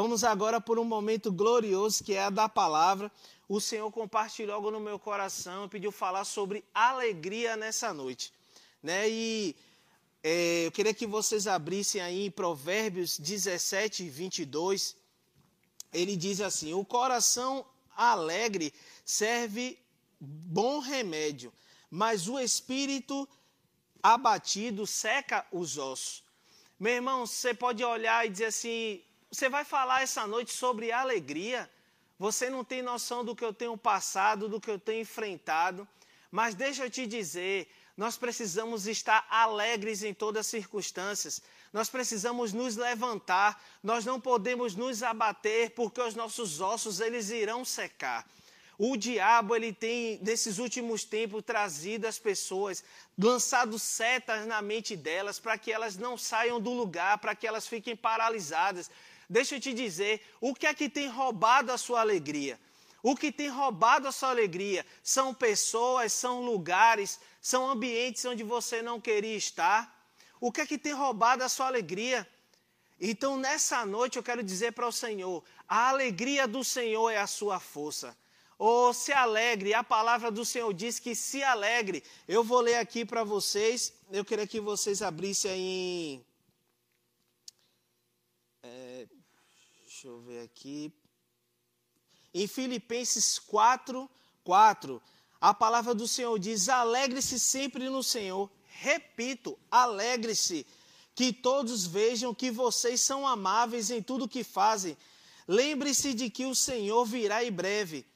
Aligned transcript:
Vamos 0.00 0.22
agora 0.22 0.60
por 0.60 0.78
um 0.78 0.84
momento 0.84 1.32
glorioso 1.32 2.04
que 2.04 2.14
é 2.14 2.22
a 2.22 2.30
da 2.30 2.48
palavra. 2.48 3.10
O 3.48 3.60
Senhor 3.60 3.90
compartilhou 3.90 4.54
algo 4.54 4.70
no 4.70 4.78
meu 4.78 4.96
coração 4.96 5.64
e 5.64 5.68
pediu 5.68 5.90
falar 5.90 6.24
sobre 6.24 6.64
alegria 6.72 7.56
nessa 7.56 7.92
noite. 7.92 8.32
Né? 8.80 9.10
E 9.10 9.56
é, 10.22 10.66
eu 10.66 10.70
queria 10.70 10.94
que 10.94 11.04
vocês 11.04 11.48
abrissem 11.48 12.00
aí 12.00 12.26
em 12.26 12.30
Provérbios 12.30 13.18
17, 13.18 14.08
22. 14.08 14.94
Ele 15.92 16.14
diz 16.14 16.40
assim: 16.40 16.72
O 16.74 16.84
coração 16.84 17.66
alegre 17.96 18.72
serve 19.04 19.76
bom 20.20 20.78
remédio, 20.78 21.52
mas 21.90 22.28
o 22.28 22.38
espírito 22.38 23.28
abatido 24.00 24.86
seca 24.86 25.44
os 25.50 25.76
ossos. 25.76 26.22
Meu 26.78 26.92
irmão, 26.92 27.26
você 27.26 27.52
pode 27.52 27.82
olhar 27.82 28.24
e 28.24 28.30
dizer 28.30 28.44
assim: 28.44 29.02
você 29.30 29.48
vai 29.48 29.64
falar 29.64 30.02
essa 30.02 30.26
noite 30.26 30.52
sobre 30.52 30.90
alegria. 30.90 31.70
Você 32.18 32.48
não 32.50 32.64
tem 32.64 32.82
noção 32.82 33.24
do 33.24 33.36
que 33.36 33.44
eu 33.44 33.52
tenho 33.52 33.76
passado, 33.76 34.48
do 34.48 34.60
que 34.60 34.70
eu 34.70 34.78
tenho 34.78 35.02
enfrentado. 35.02 35.86
Mas 36.30 36.54
deixa 36.54 36.84
eu 36.84 36.90
te 36.90 37.06
dizer, 37.06 37.70
nós 37.96 38.16
precisamos 38.16 38.86
estar 38.86 39.26
alegres 39.30 40.02
em 40.02 40.14
todas 40.14 40.40
as 40.40 40.46
circunstâncias. 40.46 41.42
Nós 41.72 41.88
precisamos 41.88 42.52
nos 42.52 42.76
levantar. 42.76 43.62
Nós 43.82 44.04
não 44.04 44.20
podemos 44.20 44.74
nos 44.74 45.02
abater 45.02 45.70
porque 45.70 46.00
os 46.00 46.14
nossos 46.14 46.60
ossos 46.60 47.00
eles 47.00 47.30
irão 47.30 47.64
secar. 47.64 48.26
O 48.78 48.96
diabo 48.96 49.56
ele 49.56 49.72
tem 49.72 50.20
nesses 50.22 50.58
últimos 50.58 51.02
tempos 51.02 51.42
trazido 51.42 52.06
as 52.06 52.16
pessoas, 52.16 52.84
lançado 53.18 53.76
setas 53.76 54.46
na 54.46 54.62
mente 54.62 54.94
delas 54.94 55.40
para 55.40 55.58
que 55.58 55.72
elas 55.72 55.96
não 55.96 56.16
saiam 56.16 56.60
do 56.60 56.70
lugar, 56.70 57.18
para 57.18 57.34
que 57.34 57.44
elas 57.44 57.66
fiquem 57.66 57.96
paralisadas. 57.96 58.88
Deixa 59.28 59.56
eu 59.56 59.60
te 59.60 59.74
dizer, 59.74 60.22
o 60.40 60.54
que 60.54 60.66
é 60.66 60.72
que 60.72 60.88
tem 60.88 61.08
roubado 61.08 61.70
a 61.70 61.78
sua 61.78 62.00
alegria? 62.00 62.58
O 63.02 63.14
que 63.14 63.30
tem 63.30 63.48
roubado 63.48 64.08
a 64.08 64.12
sua 64.12 64.30
alegria 64.30 64.84
são 65.02 65.32
pessoas, 65.32 66.12
são 66.12 66.40
lugares, 66.44 67.20
são 67.40 67.68
ambientes 67.68 68.24
onde 68.24 68.42
você 68.42 68.82
não 68.82 69.00
queria 69.00 69.36
estar. 69.36 69.80
O 70.40 70.50
que 70.50 70.60
é 70.62 70.66
que 70.66 70.78
tem 70.78 70.92
roubado 70.92 71.44
a 71.44 71.48
sua 71.48 71.66
alegria? 71.66 72.26
Então, 73.00 73.36
nessa 73.36 73.86
noite, 73.86 74.16
eu 74.16 74.22
quero 74.22 74.42
dizer 74.42 74.72
para 74.72 74.86
o 74.86 74.92
Senhor: 74.92 75.44
a 75.68 75.88
alegria 75.88 76.48
do 76.48 76.64
Senhor 76.64 77.10
é 77.10 77.18
a 77.18 77.26
sua 77.26 77.60
força. 77.60 78.16
Ou 78.58 78.88
oh, 78.88 78.92
se 78.92 79.12
alegre, 79.12 79.72
a 79.72 79.84
palavra 79.84 80.32
do 80.32 80.44
Senhor 80.44 80.74
diz 80.74 80.98
que 80.98 81.14
se 81.14 81.44
alegre. 81.44 82.02
Eu 82.26 82.42
vou 82.42 82.60
ler 82.60 82.74
aqui 82.74 83.04
para 83.04 83.22
vocês, 83.22 83.92
eu 84.10 84.24
queria 84.24 84.48
que 84.48 84.58
vocês 84.58 85.00
abrissem 85.00 85.50
aí. 85.52 86.26
É, 88.64 89.06
deixa 89.98 90.06
eu 90.06 90.20
ver 90.20 90.44
aqui. 90.44 90.92
Em 92.32 92.46
Filipenses 92.46 93.36
4, 93.36 94.08
4, 94.44 95.02
a 95.40 95.52
palavra 95.52 95.92
do 95.92 96.06
Senhor 96.06 96.38
diz: 96.38 96.68
alegre-se 96.68 97.36
sempre 97.36 97.90
no 97.90 98.00
Senhor. 98.00 98.48
Repito, 98.68 99.58
alegre-se, 99.68 100.64
que 101.16 101.32
todos 101.32 101.84
vejam 101.84 102.32
que 102.32 102.48
vocês 102.48 103.00
são 103.00 103.26
amáveis 103.26 103.90
em 103.90 104.00
tudo 104.00 104.28
que 104.28 104.44
fazem. 104.44 104.96
Lembre-se 105.48 106.14
de 106.14 106.30
que 106.30 106.46
o 106.46 106.54
Senhor 106.54 107.04
virá 107.04 107.44
em 107.44 107.50
breve. 107.50 108.06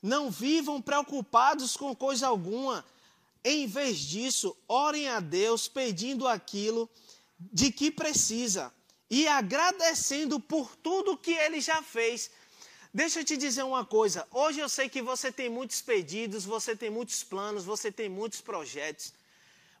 Não 0.00 0.30
vivam 0.30 0.80
preocupados 0.80 1.76
com 1.76 1.92
coisa 1.92 2.28
alguma. 2.28 2.84
Em 3.44 3.66
vez 3.66 3.98
disso, 3.98 4.56
orem 4.68 5.08
a 5.08 5.18
Deus 5.18 5.66
pedindo 5.66 6.28
aquilo 6.28 6.88
de 7.36 7.72
que 7.72 7.90
precisa 7.90 8.72
e 9.12 9.28
agradecendo 9.28 10.40
por 10.40 10.74
tudo 10.76 11.18
que 11.18 11.32
ele 11.32 11.60
já 11.60 11.82
fez. 11.82 12.30
Deixa 12.94 13.20
eu 13.20 13.24
te 13.24 13.36
dizer 13.36 13.62
uma 13.62 13.84
coisa. 13.84 14.26
Hoje 14.30 14.60
eu 14.60 14.70
sei 14.70 14.88
que 14.88 15.02
você 15.02 15.30
tem 15.30 15.50
muitos 15.50 15.82
pedidos, 15.82 16.46
você 16.46 16.74
tem 16.74 16.88
muitos 16.88 17.22
planos, 17.22 17.62
você 17.62 17.92
tem 17.92 18.08
muitos 18.08 18.40
projetos. 18.40 19.12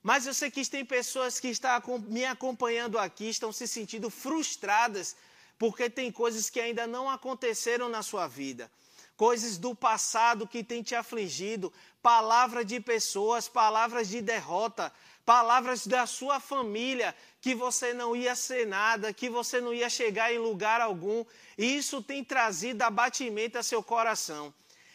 Mas 0.02 0.26
eu 0.26 0.34
sei 0.34 0.50
que 0.50 0.62
tem 0.68 0.84
pessoas 0.84 1.40
que 1.40 1.48
estão 1.48 1.98
me 2.08 2.26
acompanhando 2.26 2.98
aqui, 2.98 3.30
estão 3.30 3.50
se 3.54 3.66
sentindo 3.66 4.10
frustradas 4.10 5.16
porque 5.58 5.88
tem 5.88 6.12
coisas 6.12 6.50
que 6.50 6.60
ainda 6.60 6.86
não 6.86 7.08
aconteceram 7.08 7.88
na 7.88 8.02
sua 8.02 8.26
vida 8.28 8.70
coisas 9.16 9.56
do 9.56 9.72
passado 9.72 10.48
que 10.48 10.64
tem 10.64 10.82
te 10.82 10.96
afligido, 10.96 11.72
palavras 12.02 12.66
de 12.66 12.80
pessoas, 12.80 13.48
palavras 13.48 14.08
de 14.08 14.20
derrota, 14.20 14.92
palavras 15.24 15.86
da 15.86 16.06
sua 16.06 16.40
família, 16.40 17.14
que 17.40 17.54
você 17.54 17.92
não 17.92 18.14
ia 18.14 18.34
ser 18.34 18.66
nada, 18.66 19.12
que 19.12 19.28
você 19.28 19.60
não 19.60 19.72
ia 19.72 19.88
chegar 19.88 20.32
em 20.32 20.38
lugar 20.38 20.80
algum, 20.80 21.24
e 21.56 21.76
isso 21.76 22.02
tem 22.02 22.24
trazido 22.24 22.82
abatimento 22.82 23.58
a 23.58 23.62
seu 23.62 23.82
coração. 23.82 24.52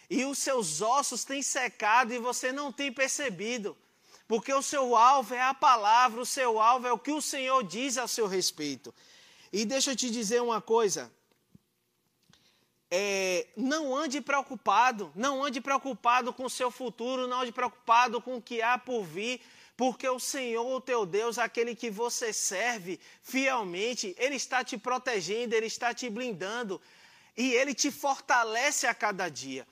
E 0.09 0.23
os 0.25 0.37
seus 0.37 0.81
ossos 0.81 1.23
têm 1.23 1.41
secado 1.41 2.13
e 2.13 2.19
você 2.19 2.51
não 2.51 2.71
tem 2.71 2.91
percebido, 2.91 3.77
porque 4.27 4.53
o 4.53 4.61
seu 4.61 4.95
alvo 4.95 5.33
é 5.33 5.41
a 5.41 5.53
palavra, 5.53 6.21
o 6.21 6.25
seu 6.25 6.59
alvo 6.59 6.87
é 6.87 6.91
o 6.91 6.99
que 6.99 7.11
o 7.11 7.21
Senhor 7.21 7.63
diz 7.63 7.97
a 7.97 8.07
seu 8.07 8.27
respeito. 8.27 8.93
E 9.51 9.65
deixa 9.65 9.91
eu 9.91 9.95
te 9.95 10.09
dizer 10.09 10.41
uma 10.41 10.61
coisa, 10.61 11.11
é, 12.89 13.47
não 13.55 13.95
ande 13.95 14.21
preocupado, 14.21 15.11
não 15.15 15.43
ande 15.43 15.59
preocupado 15.59 16.33
com 16.33 16.45
o 16.45 16.49
seu 16.49 16.71
futuro, 16.71 17.27
não 17.27 17.41
ande 17.41 17.51
preocupado 17.51 18.21
com 18.21 18.37
o 18.37 18.41
que 18.41 18.61
há 18.61 18.77
por 18.77 19.03
vir, 19.03 19.41
porque 19.77 20.09
o 20.09 20.19
Senhor, 20.19 20.65
o 20.65 20.81
teu 20.81 21.05
Deus, 21.05 21.37
aquele 21.37 21.75
que 21.75 21.89
você 21.91 22.33
serve 22.33 22.99
fielmente, 23.21 24.15
Ele 24.17 24.35
está 24.35 24.63
te 24.63 24.75
protegendo, 24.75 25.53
Ele 25.53 25.67
está 25.67 25.93
te 25.93 26.09
blindando 26.09 26.81
e 27.37 27.53
Ele 27.53 27.75
te 27.75 27.91
fortalece 27.91 28.87
a 28.87 28.95
cada 28.95 29.29
dia. 29.29 29.67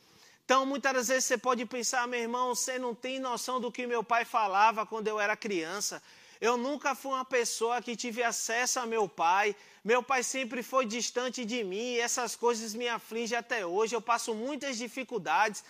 Então, 0.46 0.64
muitas 0.64 0.94
das 0.94 1.08
vezes 1.08 1.26
você 1.26 1.40
pode 1.40 1.66
pensar, 1.66 2.08
meu 2.08 2.20
irmão, 2.20 2.54
você 2.54 2.78
não 2.78 2.94
tem 2.94 3.20
noção 3.20 3.60
do 3.60 3.72
que 3.72 3.88
meu 3.88 4.04
pai 4.04 4.24
falava 4.24 4.86
quando 4.86 5.08
eu 5.08 5.20
era 5.20 5.36
criança. 5.36 6.00
Eu 6.40 6.56
nunca 6.56 6.94
fui 6.94 7.12
uma 7.12 7.26
pessoa 7.26 7.82
que 7.82 7.96
tive 7.96 8.22
acesso 8.22 8.80
a 8.80 8.86
meu 8.86 9.10
pai. 9.10 9.56
Meu 9.84 10.04
pai 10.04 10.22
sempre 10.22 10.62
foi 10.62 10.86
distante 10.86 11.44
de 11.44 11.64
mim 11.64 11.94
e 11.94 12.00
essas 12.00 12.36
coisas 12.36 12.76
me 12.76 12.88
afligem 12.88 13.36
até 13.36 13.66
hoje. 13.66 13.96
Eu 13.96 14.02
passo 14.02 14.36
muitas 14.36 14.78
dificuldades. 14.78 15.64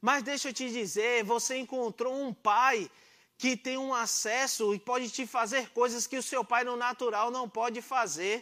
Mas 0.00 0.22
deixa 0.22 0.50
eu 0.50 0.52
te 0.52 0.70
dizer, 0.70 1.24
você 1.24 1.56
encontrou 1.56 2.14
um 2.14 2.32
pai 2.32 2.88
que 3.40 3.56
tem 3.66 3.76
um 3.78 3.92
acesso 3.94 4.74
e 4.74 4.78
pode 4.78 5.06
te 5.16 5.24
fazer 5.36 5.70
coisas 5.80 6.06
que 6.06 6.18
o 6.22 6.22
seu 6.30 6.42
pai 6.44 6.62
no 6.62 6.76
natural 6.86 7.30
não 7.30 7.46
pode 7.48 7.80
fazer. 7.94 8.36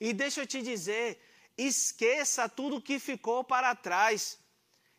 E 0.00 0.12
deixa 0.12 0.40
eu 0.42 0.46
te 0.52 0.60
dizer, 0.70 1.08
esqueça 1.56 2.48
tudo 2.48 2.84
que 2.88 2.98
ficou 2.98 3.44
para 3.52 3.76
trás. 3.86 4.38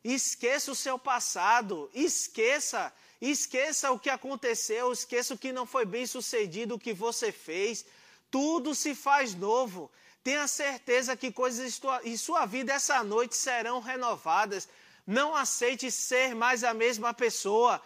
Esqueça 0.04 0.72
o 0.72 0.82
seu 0.86 0.98
passado, 0.98 1.90
esqueça 1.94 2.94
Esqueça 3.22 3.92
o 3.92 4.00
que 4.00 4.10
aconteceu, 4.10 4.92
esqueça 4.92 5.34
o 5.34 5.38
que 5.38 5.52
não 5.52 5.66
foi 5.66 5.86
bem 5.86 6.06
sucedido, 6.06 6.76
o 6.76 6.80
que 6.80 6.94
você 6.94 7.32
fez. 7.32 7.86
Tudo 8.30 8.76
se 8.76 8.94
faz 8.94 9.34
novo. 9.34 9.90
Tenha 10.24 10.48
certeza 10.48 11.16
que 11.16 11.32
coisas 11.32 11.80
em 12.04 12.18
sua 12.18 12.46
vida 12.46 12.74
essa 12.74 13.04
noite 13.04 13.36
serão 13.36 13.80
renovadas. 13.80 14.68
Não 15.08 15.36
aceite 15.36 15.90
ser 15.90 16.36
mais 16.36 16.64
a 16.64 16.74
mesma 16.74 17.14
pessoa. 17.14 17.82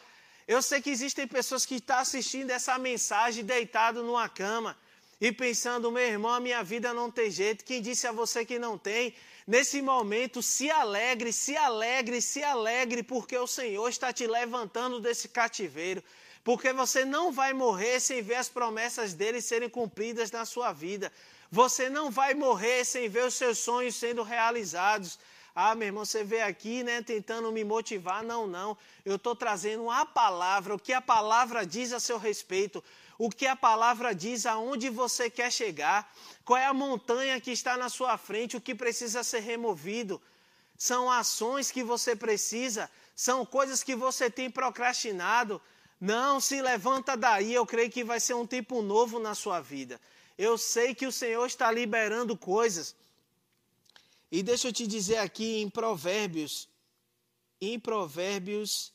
Eu 0.53 0.63
sei 0.63 0.81
que 0.81 0.89
existem 0.89 1.27
pessoas 1.27 1.63
que 1.63 1.75
estão 1.75 1.99
assistindo 1.99 2.49
essa 2.49 2.75
mensagem 2.79 3.45
deitado 3.45 4.01
numa 4.01 4.27
cama 4.27 4.75
e 5.21 5.31
pensando, 5.31 5.91
meu 5.91 6.01
irmão, 6.01 6.31
a 6.31 6.39
minha 6.39 6.63
vida 6.63 6.91
não 6.91 7.11
tem 7.11 7.29
jeito. 7.29 7.63
Quem 7.63 7.79
disse 7.79 8.07
a 8.07 8.11
você 8.11 8.43
que 8.43 8.57
não 8.57 8.75
tem? 8.75 9.13
Nesse 9.45 9.79
momento, 9.79 10.41
se 10.41 10.67
alegre, 10.71 11.31
se 11.31 11.55
alegre, 11.55 12.19
se 12.19 12.41
alegre, 12.41 13.03
porque 13.03 13.37
o 13.37 13.45
Senhor 13.45 13.87
está 13.87 14.11
te 14.11 14.25
levantando 14.25 14.99
desse 14.99 15.27
cativeiro. 15.27 16.03
Porque 16.43 16.73
você 16.73 17.05
não 17.05 17.31
vai 17.31 17.53
morrer 17.53 17.99
sem 17.99 18.23
ver 18.23 18.37
as 18.43 18.49
promessas 18.49 19.13
dele 19.13 19.43
serem 19.43 19.69
cumpridas 19.69 20.31
na 20.31 20.45
sua 20.45 20.73
vida. 20.73 21.13
Você 21.51 21.91
não 21.91 22.09
vai 22.09 22.33
morrer 22.33 22.83
sem 22.85 23.07
ver 23.07 23.25
os 23.25 23.35
seus 23.35 23.59
sonhos 23.59 23.95
sendo 23.95 24.23
realizados. 24.23 25.19
Ah, 25.61 25.75
meu 25.75 25.87
irmão, 25.87 26.05
você 26.05 26.23
vê 26.23 26.41
aqui, 26.41 26.83
né, 26.83 27.01
tentando 27.01 27.51
me 27.51 27.63
motivar. 27.63 28.23
Não, 28.23 28.47
não. 28.47 28.77
Eu 29.03 29.17
estou 29.17 29.35
trazendo 29.35 29.89
a 29.89 30.05
palavra, 30.05 30.75
o 30.75 30.79
que 30.79 30.93
a 30.93 31.01
palavra 31.01 31.65
diz 31.65 31.91
a 31.91 31.99
seu 31.99 32.17
respeito 32.17 32.83
o 33.19 33.29
que 33.29 33.45
a 33.45 33.55
palavra 33.55 34.15
diz, 34.15 34.45
aonde 34.45 34.89
você 34.89 35.29
quer 35.29 35.51
chegar, 35.51 36.09
qual 36.45 36.57
é 36.57 36.65
a 36.65 36.73
montanha 36.73 37.39
que 37.41 37.51
está 37.51 37.75
na 37.75 37.89
sua 37.89 38.17
frente, 38.17 38.55
o 38.55 38.61
que 38.61 38.73
precisa 38.73 39.25
ser 39.25 39.41
removido. 39.41 40.21
São 40.77 41.11
ações 41.11 41.69
que 41.69 41.83
você 41.83 42.15
precisa, 42.15 42.89
são 43.13 43.45
coisas 43.45 43.83
que 43.83 43.93
você 43.93 44.29
tem 44.29 44.49
procrastinado. 44.49 45.61
Não, 45.99 46.39
se 46.39 46.61
levanta 46.61 47.17
daí, 47.17 47.53
eu 47.53 47.65
creio 47.65 47.91
que 47.91 48.05
vai 48.05 48.21
ser 48.21 48.35
um 48.35 48.47
tempo 48.47 48.81
novo 48.81 49.19
na 49.19 49.35
sua 49.35 49.59
vida. 49.59 49.99
Eu 50.37 50.57
sei 50.57 50.95
que 50.95 51.05
o 51.05 51.11
Senhor 51.11 51.45
está 51.45 51.69
liberando 51.69 52.37
coisas. 52.37 52.95
E 54.31 54.43
deixa 54.43 54.67
eu 54.67 54.73
te 54.73 54.85
dizer 54.85 55.17
aqui 55.17 55.59
em 55.59 55.69
Provérbios, 55.69 56.69
em 57.59 57.79
Provérbios 57.79 58.93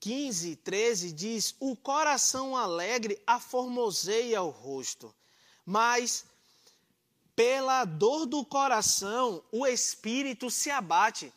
15, 0.00 0.56
13 0.56 1.12
diz: 1.12 1.54
O 1.58 1.74
coração 1.74 2.56
alegre 2.56 3.20
aformoseia 3.26 4.42
o 4.42 4.50
rosto, 4.50 5.14
mas 5.64 6.24
pela 7.34 7.84
dor 7.84 8.26
do 8.26 8.44
coração, 8.44 9.42
o 9.52 9.66
espírito 9.66 10.50
se 10.50 10.70
abate. 10.70 11.32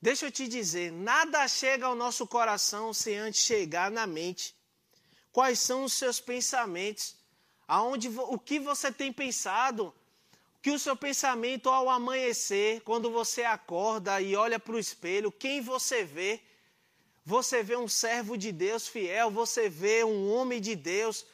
Deixa 0.00 0.26
eu 0.26 0.30
te 0.30 0.46
dizer, 0.46 0.92
nada 0.92 1.48
chega 1.48 1.86
ao 1.86 1.94
nosso 1.94 2.26
coração 2.26 2.92
sem 2.92 3.16
antes 3.16 3.42
chegar 3.42 3.90
na 3.90 4.06
mente. 4.06 4.54
Quais 5.32 5.58
são 5.58 5.84
os 5.84 5.94
seus 5.94 6.20
pensamentos? 6.20 7.16
Aonde, 7.66 8.08
o 8.08 8.38
que 8.38 8.60
você 8.60 8.92
tem 8.92 9.12
pensado? 9.12 9.92
Que 10.66 10.72
o 10.72 10.80
seu 10.80 10.96
pensamento 10.96 11.70
ao 11.70 11.88
amanhecer, 11.88 12.80
quando 12.80 13.08
você 13.08 13.44
acorda 13.44 14.20
e 14.20 14.34
olha 14.34 14.58
para 14.58 14.74
o 14.74 14.80
espelho, 14.80 15.30
quem 15.30 15.60
você 15.60 16.02
vê? 16.02 16.40
Você 17.24 17.62
vê 17.62 17.76
um 17.76 17.86
servo 17.86 18.36
de 18.36 18.50
Deus 18.50 18.88
fiel, 18.88 19.30
você 19.30 19.68
vê 19.68 20.02
um 20.02 20.28
homem 20.28 20.60
de 20.60 20.74
Deus, 20.74 21.24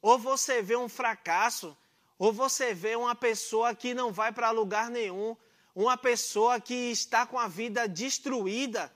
ou 0.00 0.18
você 0.18 0.62
vê 0.62 0.74
um 0.74 0.88
fracasso? 0.88 1.76
Ou 2.18 2.32
você 2.32 2.72
vê 2.72 2.96
uma 2.96 3.14
pessoa 3.14 3.74
que 3.74 3.92
não 3.92 4.10
vai 4.10 4.32
para 4.32 4.50
lugar 4.52 4.88
nenhum, 4.88 5.36
uma 5.74 5.98
pessoa 5.98 6.58
que 6.58 6.90
está 6.90 7.26
com 7.26 7.38
a 7.38 7.46
vida 7.46 7.86
destruída. 7.86 8.90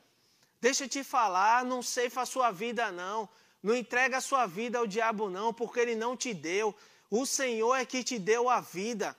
Deixa 0.59 0.85
eu 0.85 0.89
te 0.89 1.05
falar, 1.05 1.67
não 1.67 1.83
ceifa 1.83 2.23
a 2.23 2.27
sua 2.35 2.51
vida 2.51 2.91
não. 2.91 3.29
Não 3.63 3.75
entrega 3.75 4.17
a 4.17 4.23
sua 4.23 4.47
vida 4.47 4.79
ao 4.79 4.87
diabo 4.87 5.29
não, 5.29 5.53
porque 5.53 5.81
ele 5.81 5.95
não 5.95 6.17
te 6.17 6.33
deu. 6.33 6.75
O 7.11 7.27
Senhor 7.27 7.75
é 7.75 7.85
que 7.85 8.03
te 8.03 8.19
deu 8.19 8.49
a 8.49 8.63
vida. 8.63 9.15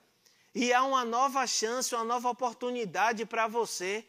E 0.54 0.72
há 0.72 0.84
uma 0.84 1.04
nova 1.04 1.46
chance, 1.48 1.96
uma 1.96 2.04
nova 2.04 2.30
oportunidade 2.30 3.26
para 3.26 3.48
você. 3.48 4.06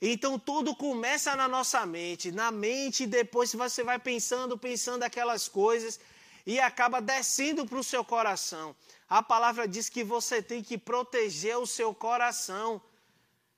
Então 0.00 0.38
tudo 0.38 0.74
começa 0.74 1.34
na 1.36 1.48
nossa 1.48 1.86
mente, 1.86 2.30
na 2.30 2.50
mente, 2.50 3.06
depois 3.06 3.52
você 3.54 3.82
vai 3.82 3.98
pensando, 3.98 4.58
pensando 4.58 5.02
aquelas 5.04 5.48
coisas 5.48 5.98
e 6.44 6.60
acaba 6.60 7.00
descendo 7.00 7.66
para 7.66 7.78
o 7.78 7.84
seu 7.84 8.04
coração. 8.04 8.74
A 9.08 9.22
palavra 9.22 9.66
diz 9.66 9.88
que 9.88 10.04
você 10.04 10.42
tem 10.42 10.62
que 10.62 10.76
proteger 10.76 11.56
o 11.56 11.66
seu 11.66 11.94
coração 11.94 12.80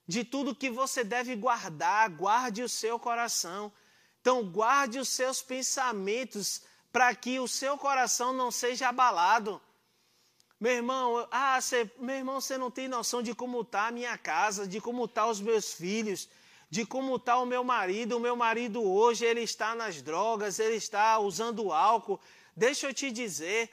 de 0.07 0.25
tudo 0.25 0.55
que 0.55 0.71
você 0.71 1.05
deve 1.05 1.37
guardar, 1.37 2.09
guarde 2.11 2.63
o 2.63 2.69
seu 2.69 2.99
coração. 2.99 3.73
Então, 4.21 4.43
guarde 4.45 4.99
os 4.99 5.09
seus 5.09 5.43
pensamentos 5.43 6.63
para 6.91 7.15
que 7.15 7.39
o 7.39 7.47
seu 7.47 7.77
coração 7.77 8.33
não 8.33 8.51
seja 8.51 8.89
abalado. 8.89 9.61
Meu 10.61 10.73
irmão, 10.73 11.29
ah, 11.31 11.61
cê, 11.61 11.89
meu 11.99 12.17
irmão, 12.17 12.41
você 12.41 12.59
não 12.59 12.69
tem 12.69 12.89
noção 12.89 13.23
de 13.23 13.33
como 13.33 13.61
está 13.61 13.87
a 13.87 13.93
minha 13.93 14.19
casa, 14.19 14.67
de 14.67 14.81
como 14.81 15.07
tá 15.07 15.25
os 15.27 15.41
meus 15.41 15.73
filhos, 15.73 16.29
de 16.69 16.85
como 16.85 17.15
está 17.15 17.39
o 17.39 17.47
meu 17.47 17.63
marido. 17.63 18.17
O 18.17 18.21
meu 18.21 18.35
marido 18.35 18.83
hoje, 18.83 19.25
ele 19.25 19.43
está 19.43 19.77
nas 19.77 20.03
drogas, 20.03 20.59
ele 20.59 20.75
está 20.75 21.17
usando 21.21 21.73
álcool. 21.73 22.21
Deixa 22.57 22.89
eu 22.89 22.95
te 22.95 23.13
dizer, 23.13 23.71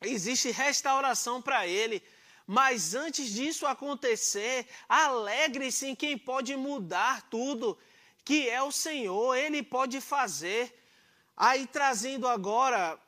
existe 0.00 0.50
restauração 0.50 1.42
para 1.42 1.66
ele. 1.66 2.02
Mas 2.46 2.94
antes 2.94 3.30
disso 3.30 3.66
acontecer, 3.66 4.66
alegre-se 4.88 5.86
em 5.86 5.94
quem 5.94 6.16
pode 6.16 6.56
mudar 6.56 7.28
tudo, 7.28 7.78
que 8.24 8.48
é 8.48 8.62
o 8.62 8.72
Senhor, 8.72 9.36
ele 9.36 9.62
pode 9.62 10.00
fazer. 10.00 10.74
Aí 11.36 11.66
trazendo 11.66 12.26
agora, 12.26 12.98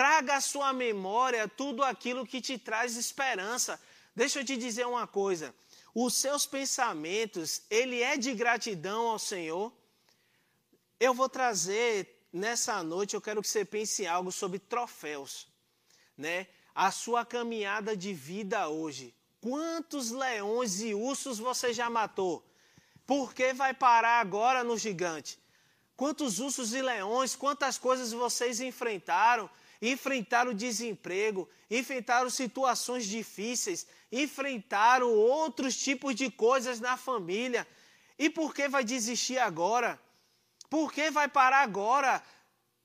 traga 0.00 0.36
à 0.36 0.40
sua 0.40 0.72
memória 0.72 1.46
tudo 1.46 1.84
aquilo 1.84 2.26
que 2.26 2.40
te 2.40 2.56
traz 2.56 2.96
esperança. 2.96 3.78
Deixa 4.16 4.40
eu 4.40 4.44
te 4.46 4.56
dizer 4.56 4.86
uma 4.86 5.06
coisa, 5.06 5.54
os 5.94 6.14
seus 6.14 6.46
pensamentos, 6.46 7.60
ele 7.68 8.00
é 8.00 8.16
de 8.16 8.32
gratidão 8.32 9.08
ao 9.08 9.18
Senhor. 9.18 9.70
Eu 10.98 11.12
vou 11.12 11.28
trazer 11.28 12.26
nessa 12.32 12.82
noite, 12.82 13.14
eu 13.14 13.20
quero 13.20 13.42
que 13.42 13.48
você 13.48 13.62
pense 13.62 14.06
algo 14.06 14.32
sobre 14.32 14.58
troféus 14.58 15.46
né, 16.16 16.46
a 16.74 16.90
sua 16.90 17.22
caminhada 17.22 17.94
de 17.94 18.14
vida 18.14 18.70
hoje. 18.70 19.14
Quantos 19.38 20.10
leões 20.10 20.80
e 20.80 20.94
ursos 20.94 21.38
você 21.38 21.74
já 21.74 21.90
matou? 21.90 22.42
Por 23.06 23.34
que 23.34 23.52
vai 23.52 23.74
parar 23.74 24.18
agora 24.18 24.64
no 24.64 24.78
gigante? 24.78 25.38
Quantos 25.94 26.38
ursos 26.38 26.72
e 26.72 26.80
leões, 26.80 27.36
quantas 27.36 27.76
coisas 27.76 28.12
vocês 28.12 28.62
enfrentaram? 28.62 29.50
Enfrentaram 29.80 30.52
desemprego, 30.52 31.48
enfrentaram 31.70 32.28
situações 32.28 33.06
difíceis, 33.06 33.86
enfrentaram 34.12 35.10
outros 35.12 35.76
tipos 35.76 36.14
de 36.14 36.30
coisas 36.30 36.80
na 36.80 36.96
família. 36.96 37.66
E 38.18 38.28
por 38.28 38.54
que 38.54 38.68
vai 38.68 38.84
desistir 38.84 39.38
agora? 39.38 39.98
Por 40.68 40.92
que 40.92 41.10
vai 41.10 41.28
parar 41.28 41.62
agora? 41.62 42.22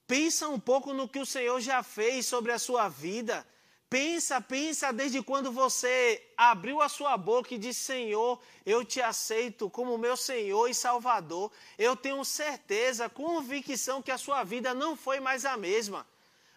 Pensa 0.08 0.48
um 0.48 0.60
pouco 0.60 0.94
no 0.94 1.10
que 1.10 1.20
o 1.20 1.26
Senhor 1.26 1.60
já 1.60 1.84
fez 1.84 2.26
sobre 2.26 2.52
a 2.52 2.60
sua 2.60 2.88
vida. 2.88 3.46
Pensa, 3.90 4.42
pensa 4.42 4.92
desde 4.92 5.22
quando 5.22 5.52
você 5.52 6.22
abriu 6.36 6.82
a 6.82 6.90
sua 6.90 7.16
boca 7.18 7.54
e 7.54 7.58
disse: 7.58 7.82
Senhor, 7.82 8.42
eu 8.66 8.84
te 8.84 9.02
aceito 9.02 9.70
como 9.70 9.98
meu 9.98 10.18
Senhor 10.18 10.68
e 10.68 10.74
Salvador. 10.74 11.52
Eu 11.78 11.96
tenho 11.96 12.24
certeza, 12.26 13.10
convicção 13.10 14.02
que 14.02 14.12
a 14.12 14.18
sua 14.18 14.44
vida 14.44 14.74
não 14.74 14.96
foi 14.96 15.20
mais 15.20 15.46
a 15.46 15.56
mesma. 15.56 16.06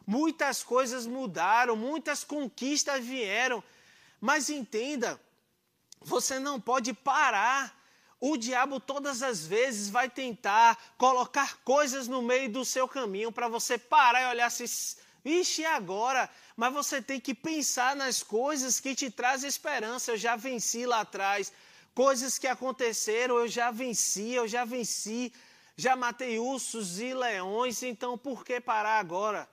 Muitas 0.08 0.62
coisas 0.62 1.06
mudaram, 1.06 1.76
muitas 1.76 2.24
conquistas 2.24 3.04
vieram. 3.04 3.62
Mas 4.18 4.48
entenda, 4.48 5.20
você 6.00 6.38
não 6.38 6.58
pode 6.58 6.94
parar 6.94 7.78
o 8.18 8.38
diabo 8.38 8.80
todas 8.80 9.22
as 9.22 9.46
vezes 9.46 9.90
vai 9.90 10.08
tentar 10.08 10.78
colocar 10.96 11.58
coisas 11.58 12.08
no 12.08 12.22
meio 12.22 12.50
do 12.50 12.64
seu 12.64 12.88
caminho 12.88 13.30
para 13.30 13.48
você 13.48 13.76
parar 13.76 14.22
e 14.22 14.30
olhar 14.30 14.46
assim, 14.46 14.64
ixi, 15.22 15.66
agora? 15.66 16.30
Mas 16.56 16.72
você 16.72 17.02
tem 17.02 17.20
que 17.20 17.34
pensar 17.34 17.94
nas 17.94 18.22
coisas 18.22 18.80
que 18.80 18.94
te 18.94 19.10
trazem 19.10 19.46
esperança. 19.46 20.12
Eu 20.12 20.16
já 20.16 20.36
venci 20.36 20.86
lá 20.86 21.00
atrás. 21.00 21.52
Coisas 21.94 22.38
que 22.38 22.46
aconteceram, 22.46 23.36
eu 23.40 23.46
já 23.46 23.70
venci, 23.70 24.30
eu 24.30 24.48
já 24.48 24.64
venci. 24.64 25.32
Já 25.76 25.94
matei 25.94 26.38
ursos 26.38 26.98
e 26.98 27.12
leões, 27.12 27.82
então 27.82 28.16
por 28.16 28.42
que 28.42 28.58
parar 28.58 28.98
agora? 28.98 29.46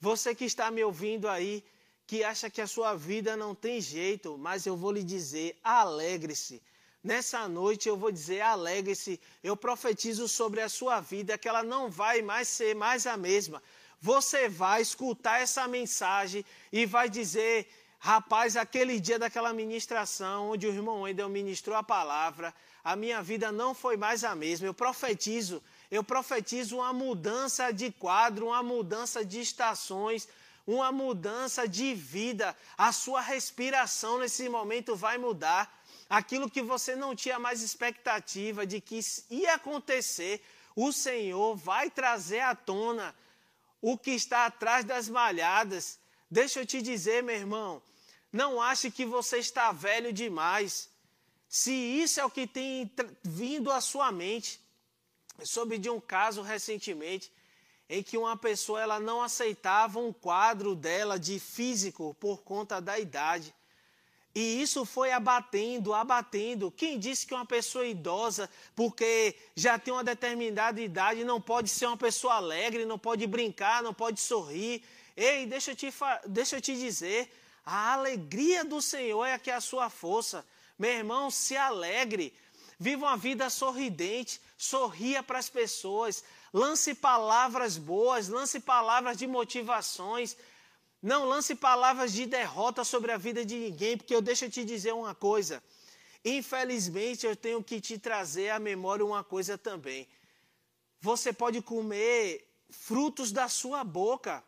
Você 0.00 0.34
que 0.34 0.44
está 0.44 0.70
me 0.70 0.82
ouvindo 0.84 1.28
aí, 1.28 1.64
que 2.06 2.24
acha 2.24 2.48
que 2.48 2.60
a 2.60 2.66
sua 2.66 2.94
vida 2.94 3.36
não 3.36 3.54
tem 3.54 3.80
jeito, 3.80 4.38
mas 4.38 4.66
eu 4.66 4.76
vou 4.76 4.92
lhe 4.92 5.02
dizer, 5.02 5.58
alegre-se 5.62 6.62
Nessa 7.02 7.48
noite 7.48 7.88
eu 7.88 7.96
vou 7.96 8.10
dizer: 8.10 8.40
alegre-se, 8.40 9.20
eu 9.42 9.56
profetizo 9.56 10.26
sobre 10.26 10.60
a 10.60 10.68
sua 10.68 11.00
vida 11.00 11.38
que 11.38 11.48
ela 11.48 11.62
não 11.62 11.88
vai 11.88 12.22
mais 12.22 12.48
ser 12.48 12.74
mais 12.74 13.06
a 13.06 13.16
mesma. 13.16 13.62
Você 14.00 14.48
vai 14.48 14.82
escutar 14.82 15.40
essa 15.40 15.68
mensagem 15.68 16.44
e 16.72 16.84
vai 16.84 17.08
dizer: 17.08 17.68
rapaz, 17.98 18.56
aquele 18.56 18.98
dia 18.98 19.18
daquela 19.18 19.52
ministração, 19.52 20.50
onde 20.50 20.66
o 20.66 20.72
irmão 20.72 21.02
Wendel 21.02 21.28
ministrou 21.28 21.76
a 21.76 21.82
palavra, 21.82 22.52
a 22.82 22.96
minha 22.96 23.22
vida 23.22 23.52
não 23.52 23.74
foi 23.74 23.96
mais 23.96 24.24
a 24.24 24.34
mesma. 24.34 24.66
Eu 24.66 24.74
profetizo, 24.74 25.62
eu 25.90 26.04
profetizo 26.04 26.76
uma 26.76 26.92
mudança 26.92 27.72
de 27.72 27.90
quadro, 27.90 28.46
uma 28.46 28.62
mudança 28.62 29.24
de 29.24 29.40
estações, 29.40 30.28
uma 30.66 30.92
mudança 30.92 31.66
de 31.66 31.94
vida. 31.94 32.54
A 32.76 32.92
sua 32.92 33.20
respiração 33.20 34.18
nesse 34.18 34.48
momento 34.48 34.94
vai 34.94 35.16
mudar 35.16 35.78
aquilo 36.08 36.50
que 36.50 36.62
você 36.62 36.96
não 36.96 37.14
tinha 37.14 37.38
mais 37.38 37.62
expectativa 37.62 38.66
de 38.66 38.80
que 38.80 39.00
ia 39.30 39.54
acontecer, 39.54 40.42
o 40.74 40.92
Senhor 40.92 41.56
vai 41.56 41.90
trazer 41.90 42.40
à 42.40 42.54
tona 42.54 43.14
o 43.80 43.98
que 43.98 44.12
está 44.12 44.46
atrás 44.46 44.84
das 44.84 45.08
malhadas. 45.08 45.98
Deixa 46.30 46.60
eu 46.60 46.66
te 46.66 46.80
dizer, 46.80 47.22
meu 47.22 47.34
irmão, 47.34 47.82
não 48.32 48.60
ache 48.60 48.90
que 48.90 49.04
você 49.04 49.38
está 49.38 49.72
velho 49.72 50.12
demais. 50.12 50.88
Se 51.48 51.72
isso 51.72 52.20
é 52.20 52.24
o 52.24 52.30
que 52.30 52.46
tem 52.46 52.90
vindo 53.22 53.72
à 53.72 53.80
sua 53.80 54.12
mente, 54.12 54.60
eu 55.38 55.46
soube 55.46 55.78
de 55.78 55.88
um 55.88 56.00
caso 56.00 56.42
recentemente 56.42 57.32
em 57.88 58.02
que 58.02 58.18
uma 58.18 58.36
pessoa 58.36 58.82
ela 58.82 59.00
não 59.00 59.22
aceitava 59.22 59.98
um 59.98 60.12
quadro 60.12 60.74
dela 60.74 61.18
de 61.18 61.38
físico 61.38 62.14
por 62.20 62.42
conta 62.42 62.80
da 62.80 62.98
idade. 62.98 63.54
E 64.34 64.60
isso 64.60 64.84
foi 64.84 65.10
abatendo, 65.10 65.94
abatendo. 65.94 66.70
Quem 66.70 66.98
disse 66.98 67.26
que 67.26 67.34
uma 67.34 67.46
pessoa 67.46 67.86
idosa, 67.86 68.48
porque 68.76 69.34
já 69.56 69.78
tem 69.78 69.92
uma 69.92 70.04
determinada 70.04 70.80
idade, 70.80 71.24
não 71.24 71.40
pode 71.40 71.70
ser 71.70 71.86
uma 71.86 71.96
pessoa 71.96 72.34
alegre, 72.34 72.84
não 72.84 72.98
pode 72.98 73.26
brincar, 73.26 73.82
não 73.82 73.94
pode 73.94 74.20
sorrir? 74.20 74.82
Ei, 75.16 75.46
deixa 75.46 75.72
eu 75.72 75.76
te, 75.76 75.92
deixa 76.26 76.56
eu 76.56 76.60
te 76.60 76.76
dizer, 76.76 77.32
a 77.64 77.94
alegria 77.94 78.64
do 78.64 78.82
Senhor 78.82 79.24
é 79.24 79.38
que 79.38 79.50
é 79.50 79.54
a 79.54 79.60
sua 79.60 79.88
força. 79.88 80.46
Meu 80.78 80.90
irmão, 80.90 81.30
se 81.30 81.56
alegre. 81.56 82.32
Viva 82.78 83.06
uma 83.06 83.16
vida 83.16 83.50
sorridente, 83.50 84.40
sorria 84.58 85.22
para 85.22 85.38
as 85.38 85.48
pessoas, 85.48 86.24
lance 86.52 86.92
palavras 86.92 87.78
boas, 87.78 88.28
lance 88.28 88.58
palavras 88.58 89.16
de 89.16 89.26
motivações, 89.26 90.36
não 91.00 91.24
lance 91.26 91.54
palavras 91.54 92.12
de 92.12 92.26
derrota 92.26 92.82
sobre 92.82 93.12
a 93.12 93.16
vida 93.16 93.44
de 93.44 93.54
ninguém, 93.54 93.96
porque 93.96 94.12
eu 94.12 94.20
deixo 94.20 94.50
te 94.50 94.64
dizer 94.64 94.92
uma 94.92 95.14
coisa. 95.14 95.62
Infelizmente, 96.24 97.24
eu 97.24 97.36
tenho 97.36 97.62
que 97.62 97.80
te 97.80 97.96
trazer 97.98 98.50
à 98.50 98.58
memória 98.58 99.06
uma 99.06 99.22
coisa 99.22 99.56
também. 99.56 100.08
Você 101.00 101.32
pode 101.32 101.62
comer 101.62 102.44
frutos 102.68 103.30
da 103.30 103.48
sua 103.48 103.84
boca. 103.84 104.42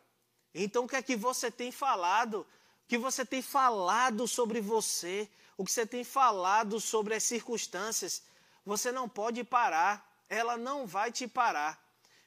Então, 0.53 0.83
o 0.83 0.87
que 0.89 0.97
é 0.97 1.01
que 1.01 1.15
você 1.15 1.49
tem 1.49 1.71
falado? 1.71 2.41
O 2.41 2.45
que 2.89 2.97
você 2.97 3.25
tem 3.25 3.41
falado 3.41 4.27
sobre 4.27 4.59
você, 4.59 5.29
o 5.57 5.63
que 5.63 5.71
você 5.71 5.85
tem 5.85 6.03
falado 6.03 6.81
sobre 6.81 7.15
as 7.15 7.23
circunstâncias, 7.23 8.21
você 8.65 8.91
não 8.91 9.09
pode 9.09 9.43
parar, 9.43 10.23
ela 10.29 10.57
não 10.57 10.85
vai 10.85 11.11
te 11.11 11.27
parar, 11.27 11.81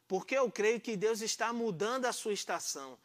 porque 0.07 0.37
eu 0.37 0.51
creio 0.51 0.81
que 0.81 0.97
Deus 0.97 1.21
está 1.21 1.53
mudando 1.53 2.07
a 2.07 2.13
sua 2.13 2.33
estação. 2.33 2.99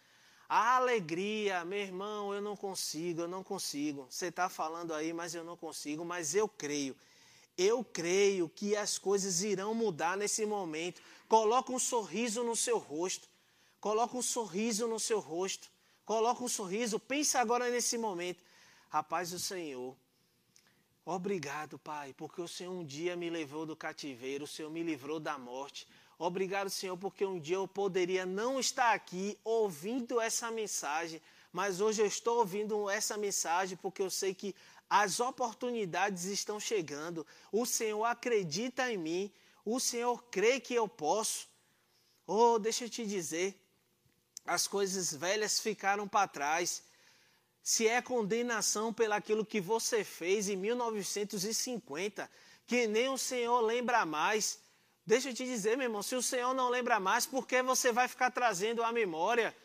A 0.48 0.78
alegria, 0.78 1.64
meu 1.64 1.80
irmão, 1.80 2.34
eu 2.34 2.42
não 2.42 2.56
consigo, 2.56 3.22
eu 3.22 3.28
não 3.28 3.44
consigo. 3.44 4.08
Você 4.10 4.28
está 4.28 4.50
falando 4.50 4.96
aí, 4.96 5.14
mas 5.14 5.36
eu 5.36 5.44
não 5.44 5.56
consigo, 5.56 6.04
mas 6.04 6.34
eu 6.34 6.50
creio. 6.50 6.98
Eu 7.56 7.84
creio 7.84 8.50
que 8.50 8.76
as 8.76 8.98
coisas 8.98 9.44
irão 9.44 9.76
mudar 9.76 10.18
nesse 10.18 10.46
momento. 10.48 11.02
Coloca 11.28 11.72
um 11.72 11.78
sorriso 11.78 12.44
no 12.44 12.56
seu 12.56 12.80
rosto. 12.80 13.28
Coloca 13.80 14.18
um 14.18 14.24
sorriso 14.24 14.88
no 14.88 15.00
seu 15.00 15.20
rosto. 15.20 15.70
Coloca 16.04 16.44
um 16.44 16.48
sorriso. 16.48 17.00
Pensa 17.00 17.40
agora 17.40 17.70
nesse 17.70 17.96
momento. 17.96 18.42
Rapaz, 18.90 19.32
o 19.34 19.40
Senhor 19.40 19.96
Obrigado, 21.12 21.80
Pai, 21.80 22.14
porque 22.14 22.40
o 22.40 22.48
Senhor 22.48 22.72
um 22.72 22.86
dia 22.86 23.16
me 23.16 23.32
levou 23.32 23.66
do 23.66 23.76
cativeiro, 23.76 24.44
o 24.44 24.48
Senhor 24.48 24.70
me 24.70 24.84
livrou 24.84 25.20
da 25.20 25.40
morte. 25.40 25.88
Obrigado, 26.20 26.70
Senhor, 26.70 26.96
porque 26.98 27.26
um 27.26 27.40
dia 27.40 27.56
eu 27.56 27.68
poderia 27.68 28.28
não 28.28 28.60
estar 28.60 28.94
aqui 28.94 29.36
ouvindo 29.44 30.22
essa 30.22 30.52
mensagem, 30.52 31.20
mas 31.52 31.82
hoje 31.82 32.04
eu 32.04 32.06
estou 32.06 32.38
ouvindo 32.38 32.88
essa 32.88 33.18
mensagem 33.18 33.76
porque 33.76 34.04
eu 34.04 34.12
sei 34.12 34.36
que 34.36 34.56
as 34.88 35.20
oportunidades 35.20 36.26
estão 36.26 36.60
chegando. 36.60 37.26
O 37.52 37.66
Senhor 37.66 38.06
acredita 38.06 38.92
em 38.92 38.98
mim, 38.98 39.34
o 39.66 39.80
Senhor 39.80 40.24
crê 40.26 40.60
que 40.60 40.76
eu 40.76 40.88
posso. 40.88 41.48
Oh, 42.28 42.60
deixa 42.60 42.86
eu 42.86 42.90
te 42.90 43.04
dizer, 43.04 43.60
as 44.46 44.68
coisas 44.68 45.12
velhas 45.12 45.60
ficaram 45.60 46.08
para 46.08 46.28
trás 46.28 46.84
se 47.62 47.88
é 47.88 48.02
condenação 48.02 48.94
pelaquilo 48.94 49.46
que 49.46 49.60
você 49.60 50.04
fez 50.04 50.50
em 50.50 50.56
1950, 50.56 52.30
que 52.66 52.88
nem 52.88 53.10
o 53.10 53.18
Senhor 53.18 53.62
lembra 53.62 54.06
mais. 54.06 54.60
Deixa 55.06 55.30
eu 55.30 55.34
te 55.34 55.46
dizer, 55.46 55.76
meu 55.76 55.86
irmão, 55.86 56.04
se 56.04 56.16
o 56.16 56.22
Senhor 56.22 56.54
não 56.54 56.70
lembra 56.70 57.00
mais, 57.00 57.26
por 57.26 57.48
que 57.48 57.62
você 57.64 57.92
vai 57.92 58.08
ficar 58.08 58.32
trazendo 58.32 58.84
a 58.84 58.92
memória? 58.92 59.56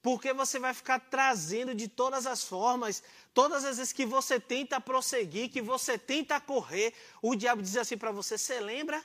Por 0.00 0.20
que 0.20 0.32
você 0.32 0.58
vai 0.58 0.74
ficar 0.74 0.98
trazendo 0.98 1.74
de 1.74 1.86
todas 1.86 2.26
as 2.26 2.42
formas, 2.42 3.02
todas 3.32 3.64
as 3.64 3.78
vezes 3.78 3.92
que 3.92 4.04
você 4.04 4.40
tenta 4.40 4.80
prosseguir, 4.80 5.48
que 5.48 5.62
você 5.62 5.96
tenta 5.96 6.40
correr, 6.40 6.92
o 7.20 7.36
diabo 7.36 7.62
diz 7.62 7.76
assim 7.76 7.96
para 7.96 8.10
você: 8.10 8.36
você 8.36 8.58
lembra? 8.58 9.02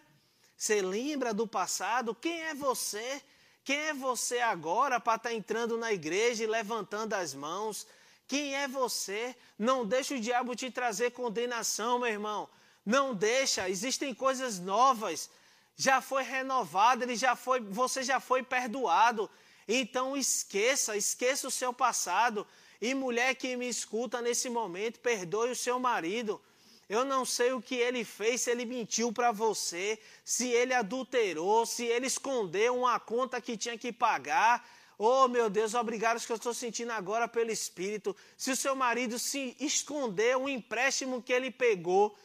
Você 0.56 0.82
lembra 0.82 1.36
do 1.36 1.46
passado? 1.46 2.16
Quem 2.16 2.42
é 2.42 2.56
você? 2.56 3.22
Quem 3.64 3.78
é 3.78 3.94
você 3.94 4.40
agora 4.40 5.00
para 5.00 5.18
estar 5.18 5.30
tá 5.30 5.36
entrando 5.36 5.78
na 5.78 5.94
igreja 5.94 6.44
e 6.44 6.48
levantando 6.48 7.14
as 7.14 7.36
mãos? 7.36 7.86
Quem 8.28 8.56
é 8.56 8.68
você? 8.68 9.36
Não 9.58 9.86
deixa 9.86 10.16
o 10.16 10.20
diabo 10.20 10.56
te 10.56 10.70
trazer 10.70 11.12
condenação, 11.12 12.00
meu 12.00 12.10
irmão. 12.10 12.50
Não 12.86 13.14
deixa, 13.14 13.70
existem 13.70 14.14
coisas 14.14 14.60
novas. 14.60 15.30
Já 15.76 16.02
foi 16.02 16.24
renovado, 16.24 17.04
ele 17.04 17.16
já 17.16 17.36
foi, 17.36 17.60
você 17.62 18.04
já 18.04 18.20
foi 18.20 18.44
perdoado. 18.44 19.30
Então 19.68 20.16
esqueça, 20.16 20.98
esqueça 20.98 21.48
o 21.48 21.52
seu 21.52 21.72
passado. 21.72 22.46
E 22.82 22.94
mulher 22.94 23.36
que 23.36 23.56
me 23.56 23.68
escuta 23.68 24.22
nesse 24.22 24.50
momento, 24.50 25.00
perdoe 25.00 25.52
o 25.52 25.56
seu 25.56 25.80
marido. 25.80 26.42
Eu 26.90 27.04
não 27.04 27.26
sei 27.26 27.52
o 27.52 27.62
que 27.62 27.76
ele 27.76 28.06
fez, 28.06 28.42
se 28.42 28.52
ele 28.52 28.66
mentiu 28.66 29.12
para 29.12 29.32
você, 29.32 30.00
se 30.24 30.48
ele 30.50 30.74
adulterou, 30.74 31.66
se 31.66 31.84
ele 31.86 32.08
escondeu 32.08 32.78
uma 32.78 32.98
conta 33.00 33.42
que 33.42 33.58
tinha 33.58 33.78
que 33.78 33.92
pagar. 33.92 34.66
Oh, 35.00 35.28
meu 35.28 35.48
Deus, 35.48 35.76
obrigado 35.76 36.20
que 36.26 36.32
eu 36.32 36.38
estou 36.38 36.56
sentindo 36.56 36.92
agora 36.92 37.28
pelo 37.28 37.52
Espírito. 37.52 38.16
Se 38.36 38.50
o 38.50 38.56
seu 38.56 38.76
marido 38.76 39.20
se 39.20 39.56
escondeu 39.60 40.40
um 40.40 40.50
empréstimo 40.50 41.22
que 41.22 41.32
ele 41.32 41.52
pegou, 41.52 42.18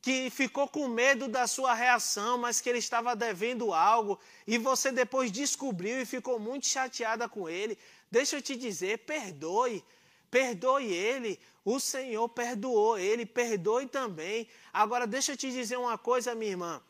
que 0.00 0.30
ficou 0.30 0.68
com 0.68 0.86
medo 0.86 1.26
da 1.26 1.48
sua 1.48 1.74
reação, 1.74 2.38
mas 2.38 2.60
que 2.60 2.68
ele 2.68 2.78
estava 2.78 3.16
devendo 3.16 3.74
algo, 3.74 4.18
e 4.46 4.58
você 4.58 4.92
depois 4.92 5.32
descobriu 5.32 6.00
e 6.00 6.06
ficou 6.06 6.38
muito 6.38 6.66
chateada 6.68 7.28
com 7.28 7.48
ele, 7.48 7.76
deixa 8.08 8.36
eu 8.36 8.42
te 8.42 8.54
dizer, 8.54 8.98
perdoe. 8.98 9.84
Perdoe 10.30 10.86
ele. 10.86 11.40
O 11.64 11.80
Senhor 11.80 12.28
perdoou 12.28 12.96
ele, 12.96 13.26
perdoe 13.26 13.86
também. 13.86 14.46
Agora, 14.72 15.04
deixa 15.04 15.32
eu 15.32 15.36
te 15.36 15.50
dizer 15.50 15.76
uma 15.76 15.98
coisa, 15.98 16.34
minha 16.34 16.52
irmã. 16.52 16.80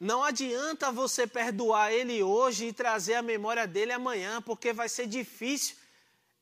Não 0.00 0.22
adianta 0.22 0.92
você 0.92 1.26
perdoar 1.26 1.92
ele 1.92 2.22
hoje 2.22 2.66
e 2.66 2.72
trazer 2.72 3.14
a 3.14 3.22
memória 3.22 3.66
dele 3.66 3.92
amanhã, 3.92 4.40
porque 4.40 4.72
vai 4.72 4.88
ser 4.88 5.06
difícil 5.06 5.76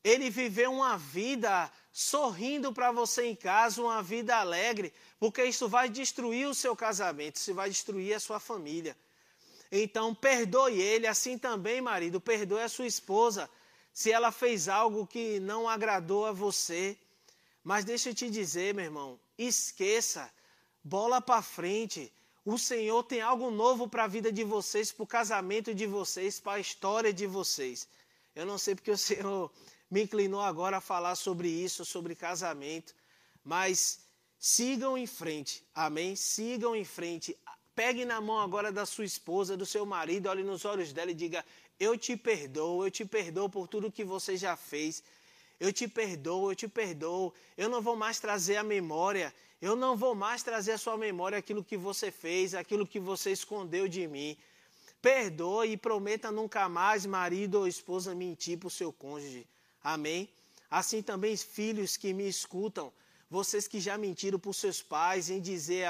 ele 0.03 0.29
viver 0.29 0.69
uma 0.69 0.97
vida 0.97 1.71
sorrindo 1.91 2.71
para 2.71 2.91
você 2.91 3.25
em 3.25 3.35
casa, 3.35 3.81
uma 3.81 4.03
vida 4.03 4.35
alegre, 4.35 4.93
porque 5.19 5.43
isso 5.43 5.67
vai 5.67 5.89
destruir 5.89 6.47
o 6.47 6.53
seu 6.53 6.75
casamento, 6.75 7.37
isso 7.37 7.53
vai 7.55 7.69
destruir 7.69 8.13
a 8.13 8.19
sua 8.19 8.39
família. 8.39 8.95
Então, 9.71 10.13
perdoe 10.13 10.79
ele, 10.79 11.07
assim 11.07 11.37
também, 11.37 11.81
marido, 11.81 12.21
perdoe 12.21 12.61
a 12.61 12.69
sua 12.69 12.85
esposa, 12.85 13.49
se 13.91 14.11
ela 14.11 14.31
fez 14.31 14.69
algo 14.69 15.07
que 15.07 15.39
não 15.39 15.67
agradou 15.67 16.27
a 16.27 16.31
você. 16.31 16.95
Mas 17.63 17.83
deixa 17.83 18.09
eu 18.09 18.13
te 18.13 18.29
dizer, 18.29 18.75
meu 18.75 18.85
irmão, 18.85 19.19
esqueça, 19.37 20.31
bola 20.83 21.19
para 21.19 21.41
frente. 21.41 22.13
O 22.49 22.57
Senhor 22.57 23.03
tem 23.03 23.19
algo 23.19 23.51
novo 23.51 23.89
para 23.89 24.05
a 24.05 24.07
vida 24.07 24.31
de 24.31 24.41
vocês, 24.41 24.89
para 24.89 25.03
o 25.03 25.05
casamento 25.05 25.75
de 25.75 25.85
vocês, 25.85 26.39
para 26.39 26.53
a 26.53 26.59
história 26.61 27.11
de 27.11 27.27
vocês. 27.27 27.89
Eu 28.33 28.45
não 28.45 28.57
sei 28.57 28.73
porque 28.73 28.89
o 28.89 28.97
Senhor 28.97 29.51
me 29.91 30.03
inclinou 30.03 30.39
agora 30.39 30.77
a 30.77 30.79
falar 30.79 31.15
sobre 31.15 31.49
isso, 31.49 31.83
sobre 31.83 32.15
casamento, 32.15 32.95
mas 33.43 33.99
sigam 34.39 34.97
em 34.97 35.05
frente, 35.05 35.61
amém? 35.75 36.15
Sigam 36.15 36.73
em 36.73 36.85
frente. 36.85 37.37
Pegue 37.75 38.05
na 38.05 38.21
mão 38.21 38.39
agora 38.39 38.71
da 38.71 38.85
sua 38.85 39.03
esposa, 39.03 39.57
do 39.57 39.65
seu 39.65 39.85
marido, 39.85 40.29
olhe 40.29 40.41
nos 40.41 40.63
olhos 40.63 40.93
dela 40.93 41.11
e 41.11 41.13
diga: 41.13 41.43
Eu 41.77 41.97
te 41.97 42.15
perdoo, 42.15 42.85
eu 42.85 42.89
te 42.89 43.03
perdoo 43.03 43.49
por 43.49 43.67
tudo 43.67 43.91
que 43.91 44.05
você 44.05 44.37
já 44.37 44.55
fez. 44.55 45.03
Eu 45.59 45.73
te 45.73 45.85
perdoo, 45.85 46.51
eu 46.51 46.55
te 46.55 46.69
perdoo. 46.69 47.33
Eu 47.57 47.67
não 47.67 47.81
vou 47.81 47.97
mais 47.97 48.21
trazer 48.21 48.55
a 48.55 48.63
memória 48.63 49.33
eu 49.61 49.75
não 49.75 49.95
vou 49.95 50.13
mais 50.13 50.43
trazer 50.43 50.73
à 50.73 50.77
sua 50.77 50.97
memória 50.97 51.37
aquilo 51.37 51.63
que 51.63 51.77
você 51.77 52.11
fez, 52.11 52.53
aquilo 52.53 52.85
que 52.85 52.99
você 52.99 53.31
escondeu 53.31 53.87
de 53.87 54.07
mim. 54.07 54.37
Perdoe 55.01 55.71
e 55.71 55.77
prometa 55.77 56.31
nunca 56.31 56.67
mais, 56.69 57.05
marido 57.05 57.59
ou 57.59 57.67
esposa, 57.67 58.13
mentir 58.13 58.57
para 58.57 58.67
o 58.67 58.71
seu 58.71 58.91
cônjuge. 58.91 59.47
Amém? 59.83 60.29
Assim 60.69 61.01
também, 61.01 61.35
filhos 61.37 61.97
que 61.97 62.13
me 62.13 62.27
escutam, 62.27 62.91
vocês 63.29 63.67
que 63.67 63.79
já 63.79 63.97
mentiram 63.97 64.39
para 64.39 64.51
os 64.51 64.57
seus 64.57 64.81
pais 64.81 65.29
em 65.29 65.39
dizer, 65.39 65.87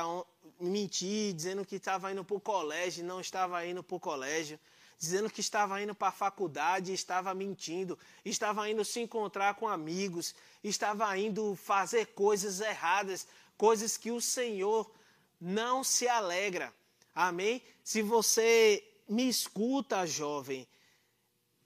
mentir, 0.59 1.33
dizendo 1.33 1.65
que 1.65 1.75
estava 1.75 2.11
indo 2.11 2.23
para 2.23 2.37
o 2.37 2.39
colégio 2.39 3.03
não 3.03 3.19
estava 3.19 3.65
indo 3.65 3.83
para 3.83 3.95
o 3.95 3.99
colégio, 3.99 4.59
dizendo 4.97 5.29
que 5.29 5.41
estava 5.41 5.81
indo 5.81 5.93
para 5.93 6.07
a 6.07 6.11
faculdade 6.11 6.93
estava 6.93 7.33
mentindo, 7.33 7.97
estava 8.25 8.67
indo 8.69 8.83
se 8.83 8.99
encontrar 8.99 9.53
com 9.55 9.67
amigos, 9.67 10.33
estava 10.63 11.15
indo 11.17 11.55
fazer 11.55 12.07
coisas 12.07 12.59
erradas, 12.59 13.27
coisas 13.57 13.97
que 13.97 14.11
o 14.11 14.21
Senhor 14.21 14.91
não 15.39 15.83
se 15.83 16.07
alegra. 16.07 16.73
Amém? 17.13 17.61
Se 17.83 18.01
você 18.01 18.83
me 19.07 19.27
escuta, 19.27 20.05
jovem, 20.05 20.67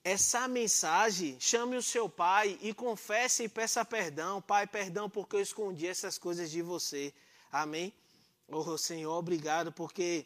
essa 0.04 0.48
mensagem, 0.48 1.40
chame 1.40 1.76
o 1.76 1.84
seu 1.84 2.10
pai 2.10 2.58
e 2.62 2.74
confesse 2.74 3.44
e 3.44 3.50
peça 3.50 3.86
perdão. 3.86 4.42
Pai, 4.42 4.66
perdão 4.66 5.10
porque 5.10 5.36
eu 5.36 5.42
escondi 5.42 5.88
essas 5.88 6.18
coisas 6.18 6.50
de 6.50 6.62
você. 6.62 7.14
Amém? 7.52 7.94
Oh, 8.48 8.78
Senhor, 8.78 9.14
obrigado 9.14 9.72
porque 9.72 10.26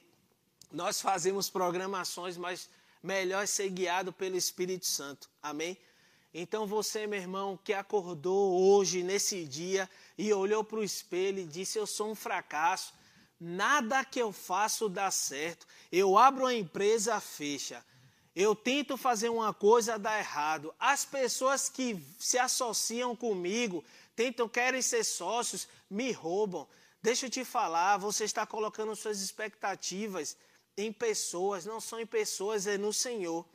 nós 0.72 1.02
fazemos 1.02 1.50
programações, 1.50 2.38
mas 2.38 2.70
melhor 3.04 3.44
é 3.44 3.48
ser 3.48 3.70
guiado 3.70 4.14
pelo 4.14 4.38
Espírito 4.38 4.86
Santo. 4.86 5.30
Amém? 5.42 5.78
Então 6.38 6.68
você, 6.68 7.08
meu 7.08 7.18
irmão, 7.18 7.58
que 7.64 7.72
acordou 7.74 8.62
hoje, 8.62 9.02
nesse 9.02 9.46
dia, 9.46 9.90
e 10.18 10.34
olhou 10.34 10.66
para 10.66 10.80
o 10.80 10.84
espelho 10.84 11.40
e 11.40 11.46
disse: 11.46 11.80
Eu 11.80 11.88
sou 11.88 12.12
um 12.12 12.16
fracasso, 12.16 12.94
nada 13.40 14.04
que 14.04 14.20
eu 14.20 14.34
faço 14.34 14.90
dá 14.90 15.10
certo. 15.10 15.66
Eu 15.90 16.18
abro 16.18 16.44
uma 16.44 16.54
empresa, 16.54 17.22
fecha. 17.22 17.82
Eu 18.36 18.54
tento 18.54 18.98
fazer 18.98 19.30
uma 19.30 19.54
coisa, 19.54 19.98
dá 19.98 20.20
errado. 20.20 20.76
As 20.78 21.06
pessoas 21.06 21.70
que 21.70 22.06
se 22.20 22.38
associam 22.38 23.16
comigo, 23.16 23.82
tentam, 24.14 24.50
querem 24.50 24.82
ser 24.82 25.06
sócios, 25.06 25.70
me 25.90 26.12
roubam. 26.12 26.68
Deixa 27.02 27.28
eu 27.28 27.30
te 27.30 27.46
falar, 27.46 27.96
você 27.96 28.26
está 28.26 28.46
colocando 28.46 28.94
suas 28.94 29.22
expectativas 29.22 30.36
em 30.76 30.92
pessoas, 30.92 31.66
não 31.66 31.80
são 31.80 31.98
em 31.98 32.06
pessoas, 32.06 32.68
é 32.68 32.78
no 32.78 32.92
Senhor. 32.92 33.46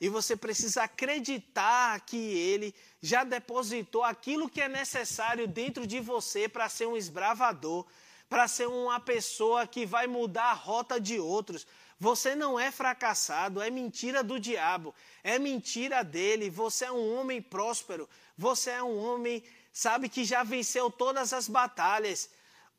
E 0.00 0.08
você 0.08 0.36
precisa 0.36 0.82
acreditar 0.82 2.00
que 2.00 2.16
Ele 2.16 2.74
já 3.00 3.24
depositou 3.24 4.02
aquilo 4.02 4.48
que 4.48 4.60
é 4.60 4.68
necessário 4.68 5.46
dentro 5.46 5.86
de 5.86 6.00
você 6.00 6.48
para 6.48 6.68
ser 6.68 6.86
um 6.86 6.96
esbravador, 6.96 7.86
para 8.28 8.48
ser 8.48 8.66
uma 8.66 8.98
pessoa 8.98 9.66
que 9.66 9.86
vai 9.86 10.06
mudar 10.06 10.50
a 10.50 10.52
rota 10.54 11.00
de 11.00 11.18
outros. 11.18 11.66
Você 11.98 12.34
não 12.34 12.58
é 12.58 12.70
fracassado, 12.70 13.62
é 13.62 13.70
mentira 13.70 14.22
do 14.22 14.38
diabo, 14.38 14.94
é 15.22 15.38
mentira 15.38 16.02
dele. 16.02 16.50
Você 16.50 16.86
é 16.86 16.92
um 16.92 17.18
homem 17.18 17.40
próspero, 17.40 18.08
você 18.36 18.70
é 18.70 18.82
um 18.82 18.98
homem, 18.98 19.42
sabe, 19.72 20.08
que 20.08 20.24
já 20.24 20.42
venceu 20.42 20.90
todas 20.90 21.32
as 21.32 21.48
batalhas. 21.48 22.28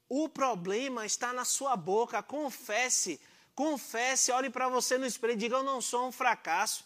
O 0.10 0.28
problema 0.30 1.06
está 1.06 1.34
na 1.34 1.46
sua 1.46 1.76
boca. 1.76 2.22
Confesse, 2.22 3.20
confesse, 3.56 4.32
olhe 4.32 4.50
para 4.50 4.68
você 4.70 4.98
no 4.98 5.06
espelho 5.06 5.34
e 5.34 5.38
diga: 5.38 5.56
Eu 5.56 5.64
não 5.64 5.82
sou 5.82 6.08
um 6.08 6.12
fracasso. 6.12 6.84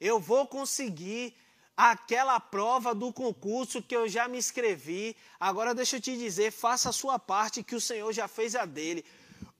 Eu 0.00 0.18
vou 0.18 0.46
conseguir 0.46 1.34
aquela 1.76 2.38
prova 2.38 2.94
do 2.94 3.12
concurso 3.12 3.82
que 3.82 3.96
eu 3.96 4.08
já 4.08 4.28
me 4.28 4.38
inscrevi. 4.38 5.16
Agora 5.38 5.74
deixa 5.74 5.96
eu 5.96 6.00
te 6.00 6.16
dizer, 6.16 6.52
faça 6.52 6.90
a 6.90 6.92
sua 6.92 7.18
parte 7.18 7.62
que 7.62 7.74
o 7.74 7.80
Senhor 7.80 8.12
já 8.12 8.28
fez 8.28 8.54
a 8.54 8.64
dele. 8.64 9.04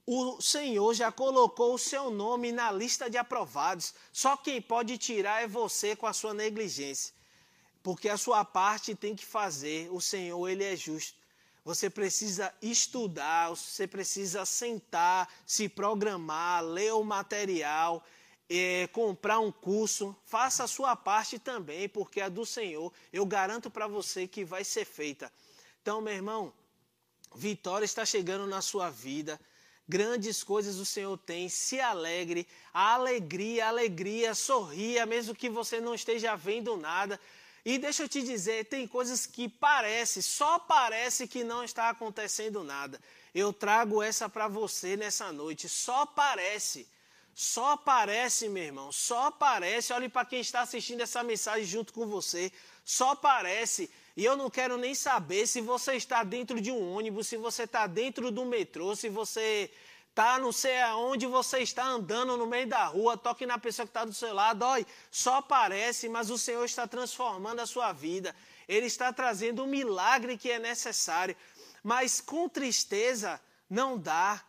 O 0.06 0.40
Senhor 0.40 0.92
já 0.94 1.10
colocou 1.10 1.74
o 1.74 1.78
seu 1.78 2.10
nome 2.10 2.52
na 2.52 2.70
lista 2.70 3.08
de 3.08 3.16
aprovados. 3.16 3.94
Só 4.12 4.36
quem 4.36 4.60
pode 4.60 4.98
tirar 4.98 5.42
é 5.42 5.48
você 5.48 5.96
com 5.96 6.06
a 6.06 6.12
sua 6.12 6.34
negligência. 6.34 7.14
Porque 7.82 8.08
a 8.08 8.16
sua 8.16 8.44
parte 8.44 8.94
tem 8.94 9.14
que 9.14 9.24
fazer. 9.24 9.88
O 9.90 10.00
Senhor, 10.00 10.48
ele 10.48 10.64
é 10.64 10.76
justo. 10.76 11.18
Você 11.64 11.88
precisa 11.88 12.52
estudar, 12.60 13.48
você 13.48 13.86
precisa 13.86 14.44
sentar, 14.44 15.26
se 15.46 15.66
programar, 15.66 16.62
ler 16.62 16.92
o 16.92 17.02
material 17.02 18.04
é, 18.48 18.86
comprar 18.88 19.38
um 19.38 19.50
curso, 19.50 20.14
faça 20.24 20.64
a 20.64 20.68
sua 20.68 20.94
parte 20.94 21.38
também, 21.38 21.88
porque 21.88 22.20
a 22.20 22.28
do 22.28 22.44
Senhor, 22.44 22.92
eu 23.12 23.24
garanto 23.24 23.70
para 23.70 23.86
você 23.86 24.26
que 24.26 24.44
vai 24.44 24.64
ser 24.64 24.84
feita. 24.84 25.32
Então, 25.82 26.00
meu 26.00 26.14
irmão, 26.14 26.52
vitória 27.34 27.84
está 27.84 28.04
chegando 28.04 28.46
na 28.46 28.60
sua 28.60 28.90
vida. 28.90 29.40
Grandes 29.86 30.42
coisas 30.42 30.76
o 30.76 30.84
Senhor 30.84 31.16
tem, 31.18 31.48
se 31.48 31.78
alegre, 31.78 32.46
a 32.72 32.94
alegria, 32.94 33.68
alegria, 33.68 34.34
sorria, 34.34 35.04
mesmo 35.04 35.34
que 35.34 35.50
você 35.50 35.80
não 35.80 35.94
esteja 35.94 36.34
vendo 36.36 36.76
nada. 36.76 37.20
E 37.64 37.78
deixa 37.78 38.02
eu 38.02 38.08
te 38.08 38.22
dizer, 38.22 38.66
tem 38.66 38.86
coisas 38.86 39.26
que 39.26 39.48
parece, 39.48 40.22
só 40.22 40.58
parece 40.58 41.26
que 41.26 41.42
não 41.44 41.64
está 41.64 41.90
acontecendo 41.90 42.62
nada. 42.62 43.00
Eu 43.34 43.52
trago 43.52 44.02
essa 44.02 44.28
para 44.28 44.48
você 44.48 44.96
nessa 44.96 45.32
noite, 45.32 45.68
só 45.68 46.06
parece. 46.06 46.86
Só 47.34 47.76
parece, 47.76 48.48
meu 48.48 48.62
irmão, 48.62 48.92
só 48.92 49.30
parece. 49.30 49.92
Olhe 49.92 50.08
para 50.08 50.24
quem 50.24 50.40
está 50.40 50.60
assistindo 50.60 51.00
essa 51.00 51.22
mensagem 51.22 51.64
junto 51.64 51.92
com 51.92 52.06
você. 52.06 52.52
Só 52.84 53.16
parece. 53.16 53.90
E 54.16 54.24
eu 54.24 54.36
não 54.36 54.48
quero 54.48 54.76
nem 54.76 54.94
saber 54.94 55.46
se 55.46 55.60
você 55.60 55.94
está 55.94 56.22
dentro 56.22 56.60
de 56.60 56.70
um 56.70 56.94
ônibus, 56.94 57.26
se 57.26 57.36
você 57.36 57.64
está 57.64 57.86
dentro 57.88 58.30
do 58.30 58.44
metrô, 58.44 58.94
se 58.94 59.08
você 59.08 59.70
está 60.10 60.38
não 60.38 60.52
sei 60.52 60.80
aonde 60.80 61.26
você 61.26 61.58
está 61.58 61.84
andando 61.84 62.36
no 62.36 62.46
meio 62.46 62.68
da 62.68 62.84
rua, 62.84 63.16
toque 63.16 63.44
na 63.44 63.58
pessoa 63.58 63.84
que 63.84 63.90
está 63.90 64.04
do 64.04 64.12
seu 64.12 64.32
lado, 64.32 64.64
olha, 64.64 64.86
só 65.10 65.42
parece, 65.42 66.08
mas 66.08 66.30
o 66.30 66.38
Senhor 66.38 66.64
está 66.64 66.86
transformando 66.86 67.58
a 67.58 67.66
sua 67.66 67.92
vida. 67.92 68.34
Ele 68.68 68.86
está 68.86 69.12
trazendo 69.12 69.64
o 69.64 69.66
milagre 69.66 70.38
que 70.38 70.52
é 70.52 70.60
necessário. 70.60 71.36
Mas 71.82 72.20
com 72.20 72.48
tristeza 72.48 73.40
não 73.68 73.98
dá. 73.98 74.40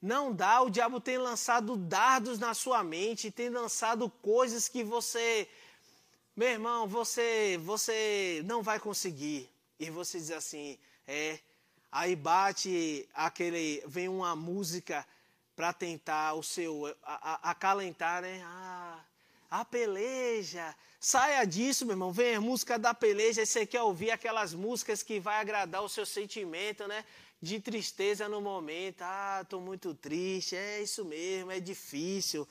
Não 0.00 0.32
dá, 0.32 0.62
o 0.62 0.70
diabo 0.70 0.98
tem 0.98 1.18
lançado 1.18 1.76
dardos 1.76 2.38
na 2.38 2.54
sua 2.54 2.82
mente, 2.82 3.30
tem 3.30 3.50
lançado 3.50 4.08
coisas 4.22 4.66
que 4.66 4.82
você, 4.82 5.46
meu 6.34 6.48
irmão, 6.48 6.88
você, 6.88 7.58
você 7.62 8.40
não 8.46 8.62
vai 8.62 8.80
conseguir. 8.80 9.48
E 9.78 9.90
você 9.90 10.18
diz 10.18 10.30
assim, 10.30 10.78
é, 11.06 11.38
aí 11.92 12.16
bate 12.16 13.06
aquele, 13.12 13.82
vem 13.86 14.08
uma 14.08 14.34
música 14.34 15.06
para 15.54 15.72
tentar 15.74 16.32
o 16.32 16.42
seu, 16.42 16.96
a, 17.02 17.50
acalentar, 17.50 18.22
né? 18.22 18.42
Ah, 18.42 19.04
a 19.50 19.64
peleja, 19.64 20.74
saia 20.98 21.44
disso, 21.44 21.84
meu 21.84 21.92
irmão, 21.92 22.10
vem 22.10 22.36
a 22.36 22.40
música 22.40 22.78
da 22.78 22.94
peleja, 22.94 23.44
você 23.44 23.66
quer 23.66 23.82
ouvir 23.82 24.10
aquelas 24.10 24.54
músicas 24.54 25.02
que 25.02 25.20
vai 25.20 25.40
agradar 25.40 25.82
o 25.82 25.88
seu 25.88 26.06
sentimento, 26.06 26.86
né? 26.86 27.04
De 27.40 27.60
tristeza 27.60 28.28
no 28.28 28.40
momento. 28.40 29.02
Ah, 29.02 29.40
estou 29.42 29.60
muito 29.60 29.94
triste. 29.94 30.56
É 30.56 30.82
isso 30.82 31.04
mesmo, 31.04 31.50
é 31.50 31.60
difícil. 31.60 32.46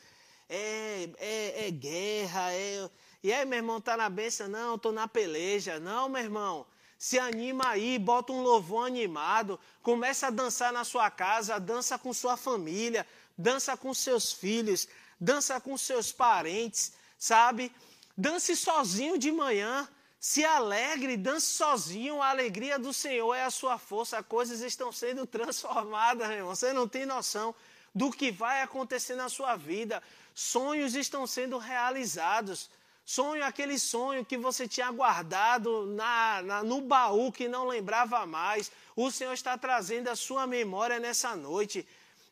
É, 0.48 1.10
é, 1.18 1.68
é 1.68 1.72
guerra. 1.72 2.52
É... 2.54 2.90
E 3.22 3.32
aí, 3.32 3.46
meu 3.46 3.58
irmão, 3.58 3.80
tá 3.80 3.96
na 3.96 4.10
benção? 4.10 4.48
Não, 4.48 4.76
estou 4.76 4.92
na 4.92 5.08
peleja. 5.08 5.80
Não, 5.80 6.10
meu 6.10 6.22
irmão. 6.22 6.66
Se 6.98 7.18
anima 7.18 7.70
aí, 7.70 7.98
bota 7.98 8.34
um 8.34 8.42
louvor 8.42 8.86
animado, 8.86 9.58
começa 9.82 10.28
a 10.28 10.30
dançar 10.30 10.74
na 10.74 10.84
sua 10.84 11.10
casa, 11.10 11.58
dança 11.58 11.98
com 11.98 12.14
sua 12.14 12.36
família, 12.36 13.08
dança 13.38 13.78
com 13.78 13.94
seus 13.94 14.34
filhos, 14.34 14.86
dança 15.18 15.62
com 15.62 15.78
seus 15.78 16.12
parentes, 16.12 16.92
sabe? 17.18 17.72
Dance 18.18 18.54
sozinho 18.54 19.18
de 19.18 19.32
manhã, 19.32 19.88
se 20.20 20.44
alegre, 20.44 21.16
dance 21.16 21.46
sozinho, 21.46 22.22
a 22.22 22.30
alegria 22.30 22.78
do 22.78 22.92
Senhor 22.92 23.34
é 23.34 23.46
a 23.46 23.50
sua 23.50 23.78
força. 23.78 24.22
Coisas 24.22 24.60
estão 24.60 24.92
sendo 24.92 25.26
transformadas, 25.28 26.28
meu 26.28 26.38
irmão. 26.38 26.56
Você 26.56 26.74
não 26.74 26.88
tem 26.88 27.06
noção 27.06 27.56
do 27.96 28.12
que 28.12 28.30
vai 28.30 28.62
acontecer 28.62 29.16
na 29.16 29.30
sua 29.30 29.56
vida. 29.56 30.04
Sonhos 30.36 30.94
estão 30.94 31.26
sendo 31.26 31.58
realizados. 31.58 32.70
Sonho, 33.06 33.44
aquele 33.44 33.80
sonho 33.80 34.26
que 34.26 34.38
você 34.38 34.68
tinha 34.68 34.92
guardado 34.92 35.88
na, 35.88 36.42
na, 36.42 36.64
no 36.64 36.82
baú 36.82 37.32
que 37.32 37.48
não 37.48 37.66
lembrava 37.66 38.26
mais. 38.26 38.72
O 38.96 39.10
Senhor 39.10 39.34
está 39.34 39.58
trazendo 39.58 40.10
a 40.10 40.18
sua 40.18 40.46
memória 40.46 41.00
nessa 41.00 41.34
noite. 41.34 41.88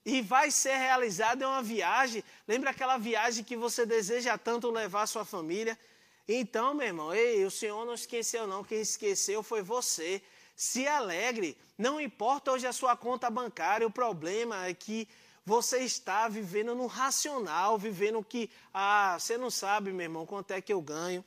E 0.05 0.21
vai 0.21 0.51
ser 0.51 0.75
realizada 0.75 1.45
é 1.45 1.47
uma 1.47 1.63
viagem. 1.63 2.23
Lembra 2.47 2.71
aquela 2.71 2.97
viagem 2.97 3.45
que 3.45 3.55
você 3.55 3.85
deseja 3.85 4.37
tanto 4.37 4.69
levar 4.69 5.03
a 5.03 5.07
sua 5.07 5.25
família? 5.25 5.77
Então, 6.27 6.73
meu 6.73 6.87
irmão, 6.87 7.13
ei, 7.13 7.45
o 7.45 7.51
Senhor 7.51 7.85
não 7.85 7.93
esqueceu, 7.93 8.45
não. 8.45 8.63
Quem 8.63 8.81
esqueceu 8.81 9.41
foi 9.41 9.61
você. 9.61 10.21
Se 10.55 10.85
alegre. 10.87 11.57
Não 11.77 12.01
importa 12.01 12.51
hoje 12.51 12.67
a 12.67 12.73
sua 12.73 12.97
conta 12.97 13.29
bancária, 13.29 13.87
o 13.87 13.91
problema 13.91 14.67
é 14.67 14.73
que 14.73 15.07
você 15.45 15.79
está 15.79 16.27
vivendo 16.27 16.75
no 16.75 16.87
racional, 16.87 17.77
vivendo 17.77 18.21
que, 18.21 18.49
ah, 18.73 19.17
você 19.17 19.37
não 19.37 19.49
sabe, 19.49 19.93
meu 19.93 20.03
irmão, 20.03 20.25
quanto 20.25 20.51
é 20.51 20.59
que 20.59 20.73
eu 20.73 20.81
ganho. 20.81 21.23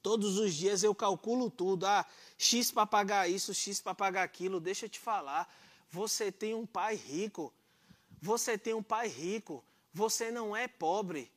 Todos 0.00 0.38
os 0.38 0.54
dias 0.54 0.84
eu 0.84 0.94
calculo 0.94 1.50
tudo. 1.50 1.84
Ah, 1.84 2.06
X 2.38 2.70
para 2.70 2.86
pagar 2.86 3.28
isso, 3.28 3.52
X 3.52 3.80
para 3.80 3.94
pagar 3.94 4.22
aquilo. 4.22 4.60
Deixa 4.60 4.86
eu 4.86 4.90
te 4.90 5.00
falar. 5.00 5.52
Você 5.90 6.30
tem 6.30 6.54
um 6.54 6.66
pai 6.66 6.94
rico. 6.94 7.52
Você 8.20 8.56
tem 8.56 8.74
um 8.74 8.82
pai 8.82 9.08
rico. 9.08 9.64
Você 9.92 10.30
não 10.30 10.56
é 10.56 10.68
pobre. 10.68 11.30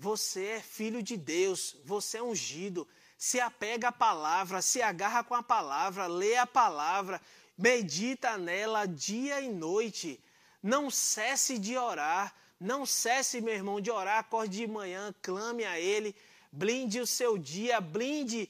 Você 0.00 0.44
é 0.44 0.60
filho 0.60 1.02
de 1.02 1.16
Deus, 1.16 1.76
você 1.84 2.18
é 2.18 2.22
ungido. 2.22 2.86
Se 3.16 3.40
apega 3.40 3.88
à 3.88 3.92
palavra, 3.92 4.62
se 4.62 4.80
agarra 4.80 5.24
com 5.24 5.34
a 5.34 5.42
palavra, 5.42 6.06
lê 6.06 6.36
a 6.36 6.46
palavra, 6.46 7.20
medita 7.56 8.38
nela 8.38 8.86
dia 8.86 9.40
e 9.40 9.48
noite. 9.48 10.20
Não 10.62 10.88
cesse 10.88 11.58
de 11.58 11.76
orar, 11.76 12.32
não 12.60 12.86
cesse, 12.86 13.40
meu 13.40 13.52
irmão, 13.52 13.80
de 13.80 13.90
orar. 13.90 14.18
Acorde 14.18 14.58
de 14.58 14.68
manhã, 14.68 15.12
clame 15.20 15.64
a 15.64 15.80
Ele, 15.80 16.14
blinde 16.52 17.00
o 17.00 17.06
seu 17.06 17.36
dia, 17.36 17.80
blinde 17.80 18.48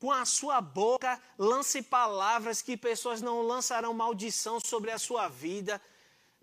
com 0.00 0.10
a 0.10 0.24
sua 0.24 0.60
boca, 0.60 1.22
lance 1.38 1.82
palavras 1.82 2.60
que 2.60 2.76
pessoas 2.76 3.22
não 3.22 3.42
lançarão 3.42 3.94
maldição 3.94 4.58
sobre 4.58 4.90
a 4.90 4.98
sua 4.98 5.28
vida 5.28 5.80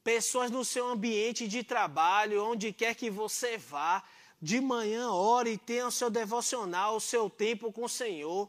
pessoas 0.05 0.51
no 0.51 0.63
seu 0.63 0.87
ambiente 0.87 1.47
de 1.47 1.63
trabalho, 1.63 2.45
onde 2.45 2.71
quer 2.71 2.93
que 2.93 3.09
você 3.09 3.57
vá, 3.57 4.03
de 4.39 4.61
manhã 4.61 5.09
ore 5.09 5.53
e 5.53 5.57
tenha 5.57 5.87
o 5.87 5.91
seu 5.91 6.11
devocional, 6.11 6.95
o 6.95 7.01
seu 7.01 7.27
tempo 7.27 7.73
com 7.73 7.85
o 7.85 7.89
Senhor. 7.89 8.47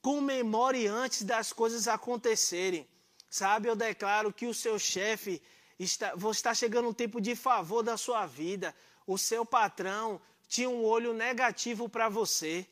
Comemore 0.00 0.86
antes 0.86 1.22
das 1.22 1.52
coisas 1.52 1.86
acontecerem. 1.86 2.88
Sabe, 3.28 3.68
eu 3.68 3.76
declaro 3.76 4.32
que 4.32 4.46
o 4.46 4.54
seu 4.54 4.78
chefe 4.78 5.42
está, 5.78 6.14
está 6.30 6.54
chegando 6.54 6.88
um 6.88 6.94
tempo 6.94 7.20
de 7.20 7.36
favor 7.36 7.82
da 7.82 7.98
sua 7.98 8.24
vida. 8.24 8.74
O 9.06 9.18
seu 9.18 9.44
patrão 9.44 10.18
tinha 10.48 10.70
um 10.70 10.82
olho 10.82 11.12
negativo 11.12 11.90
para 11.90 12.08
você, 12.08 12.66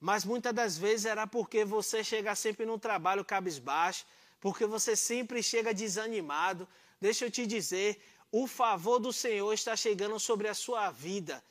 mas 0.00 0.24
muitas 0.24 0.52
das 0.52 0.76
vezes 0.76 1.06
era 1.06 1.24
porque 1.24 1.64
você 1.64 2.02
chega 2.02 2.34
sempre 2.34 2.66
no 2.66 2.80
trabalho 2.80 3.24
cabisbaixo, 3.24 4.04
porque 4.40 4.66
você 4.66 4.96
sempre 4.96 5.40
chega 5.40 5.72
desanimado, 5.72 6.66
Deixa 7.06 7.26
eu 7.26 7.30
te 7.30 7.44
dizer, 7.54 7.90
o 8.32 8.46
favor 8.46 8.98
do 8.98 9.12
Senhor 9.12 9.52
está 9.52 9.76
chegando 9.76 10.18
sobre 10.18 10.48
a 10.48 10.54
sua 10.54 10.90
vida. 10.90 11.44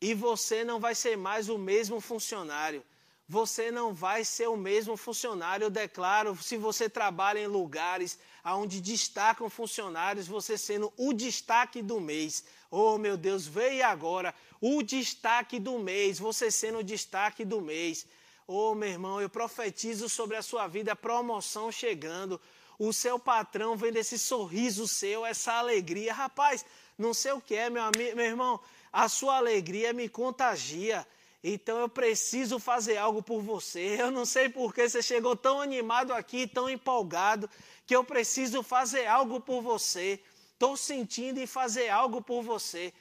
E 0.00 0.14
você 0.14 0.64
não 0.64 0.80
vai 0.80 0.94
ser 0.94 1.14
mais 1.14 1.50
o 1.50 1.58
mesmo 1.58 2.00
funcionário. 2.00 2.82
Você 3.28 3.70
não 3.70 3.92
vai 3.92 4.24
ser 4.24 4.48
o 4.48 4.56
mesmo 4.56 4.96
funcionário. 4.96 5.66
Eu 5.66 5.70
declaro, 5.70 6.34
se 6.48 6.56
você 6.56 6.88
trabalha 6.88 7.40
em 7.40 7.46
lugares 7.46 8.18
onde 8.62 8.80
destacam 8.80 9.50
funcionários, 9.50 10.26
você 10.26 10.56
sendo 10.56 10.90
o 10.96 11.12
destaque 11.12 11.82
do 11.82 12.00
mês. 12.00 12.42
Oh, 12.70 12.96
meu 12.96 13.18
Deus, 13.18 13.46
veio 13.46 13.84
agora 13.84 14.34
o 14.58 14.82
destaque 14.82 15.60
do 15.60 15.78
mês, 15.78 16.18
você 16.18 16.50
sendo 16.50 16.78
o 16.78 16.88
destaque 16.94 17.44
do 17.44 17.60
mês. 17.60 18.06
Oh, 18.46 18.74
meu 18.74 18.88
irmão, 18.88 19.20
eu 19.20 19.28
profetizo 19.28 20.08
sobre 20.08 20.36
a 20.38 20.42
sua 20.42 20.66
vida 20.66 20.96
promoção 20.96 21.70
chegando 21.70 22.40
o 22.88 22.92
seu 22.92 23.18
patrão 23.18 23.76
vendo 23.76 23.96
esse 23.96 24.18
sorriso 24.18 24.88
seu, 24.88 25.24
essa 25.24 25.52
alegria. 25.52 26.12
Rapaz, 26.12 26.64
não 26.98 27.14
sei 27.14 27.32
o 27.32 27.40
que 27.40 27.54
é, 27.54 27.70
meu, 27.70 27.82
amigo, 27.82 28.16
meu 28.16 28.24
irmão. 28.24 28.60
A 28.92 29.08
sua 29.08 29.36
alegria 29.36 29.92
me 29.92 30.08
contagia. 30.08 31.06
Então 31.44 31.78
eu 31.78 31.88
preciso 31.88 32.58
fazer 32.58 32.96
algo 32.96 33.22
por 33.22 33.40
você. 33.40 33.96
Eu 34.00 34.10
não 34.10 34.24
sei 34.24 34.48
por 34.48 34.74
que 34.74 34.88
você 34.88 35.00
chegou 35.00 35.36
tão 35.36 35.60
animado 35.60 36.12
aqui, 36.12 36.46
tão 36.46 36.68
empolgado, 36.68 37.48
que 37.86 37.94
eu 37.94 38.02
preciso 38.02 38.62
fazer 38.64 39.06
algo 39.06 39.40
por 39.40 39.62
você. 39.62 40.20
Estou 40.52 40.76
sentindo 40.76 41.38
em 41.38 41.46
fazer 41.46 41.88
algo 41.88 42.20
por 42.20 42.42
você. 42.42 42.92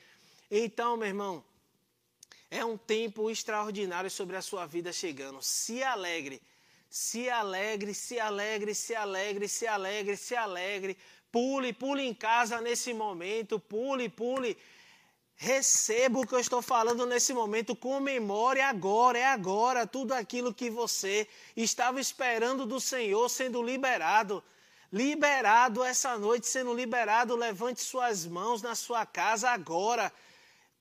Então, 0.50 0.96
meu 0.96 1.08
irmão, 1.08 1.44
é 2.52 2.63
um 2.63 2.78
tempo 2.78 3.32
extraordinário 3.32 4.12
sobre 4.12 4.36
a 4.36 4.41
sua 4.41 4.65
vida 4.67 4.94
chegando. 4.94 5.41
Se 5.41 5.82
alegre, 5.82 6.41
se 6.91 7.30
alegre, 7.30 7.93
se 7.93 8.19
alegre, 8.19 8.75
se 8.75 8.93
alegre, 8.93 9.47
se 9.47 9.65
alegre, 9.65 10.17
se 10.17 10.36
alegre. 10.36 10.97
Pule, 11.32 11.71
pule 11.71 12.04
em 12.04 12.13
casa 12.13 12.60
nesse 12.60 12.93
momento, 12.93 13.58
pule, 13.58 14.10
pule. 14.10 14.58
Receba 15.38 16.19
o 16.19 16.27
que 16.27 16.36
eu 16.36 16.39
estou 16.39 16.62
falando 16.62 17.06
nesse 17.06 17.34
momento, 17.34 17.77
comemore 17.77 18.60
agora, 18.60 19.17
é 19.17 19.25
agora, 19.25 19.88
tudo 19.88 20.12
aquilo 20.12 20.54
que 20.54 20.69
você 20.69 21.25
estava 21.56 22.01
esperando 22.01 22.65
do 22.65 22.80
Senhor 22.82 23.30
sendo 23.30 23.63
liberado. 23.63 24.43
Liberado 24.91 25.86
essa 25.86 26.17
noite, 26.17 26.45
sendo 26.45 26.73
liberado, 26.73 27.38
levante 27.38 27.80
suas 27.80 28.25
mãos 28.25 28.62
na 28.62 28.75
sua 28.75 29.06
casa 29.06 29.49
agora. 29.49 30.12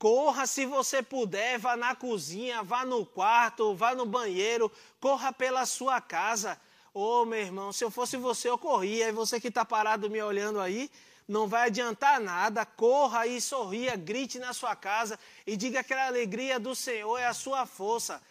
Corra 0.00 0.46
se 0.46 0.64
você 0.64 1.02
puder, 1.02 1.58
vá 1.58 1.76
na 1.76 1.94
cozinha, 1.94 2.62
vá 2.62 2.86
no 2.86 3.04
quarto, 3.04 3.74
vá 3.74 3.94
no 3.94 4.06
banheiro, 4.06 4.72
corra 4.98 5.30
pela 5.30 5.66
sua 5.66 6.00
casa. 6.00 6.58
Ô 6.94 7.20
oh, 7.20 7.24
meu 7.26 7.38
irmão, 7.38 7.70
se 7.70 7.84
eu 7.84 7.90
fosse 7.90 8.16
você, 8.16 8.48
eu 8.48 8.56
corria. 8.56 9.10
E 9.10 9.12
você 9.12 9.38
que 9.38 9.48
está 9.48 9.62
parado 9.62 10.08
me 10.08 10.22
olhando 10.22 10.58
aí, 10.58 10.90
não 11.28 11.46
vai 11.46 11.66
adiantar 11.66 12.18
nada. 12.18 12.64
Corra 12.64 13.26
e 13.26 13.42
sorria, 13.42 13.94
grite 13.94 14.38
na 14.38 14.54
sua 14.54 14.74
casa 14.74 15.18
e 15.46 15.54
diga 15.54 15.84
que 15.84 15.92
a 15.92 16.06
alegria 16.06 16.58
do 16.58 16.74
Senhor 16.74 17.18
é 17.18 17.26
a 17.26 17.34
sua 17.34 17.66
força. 17.66 18.22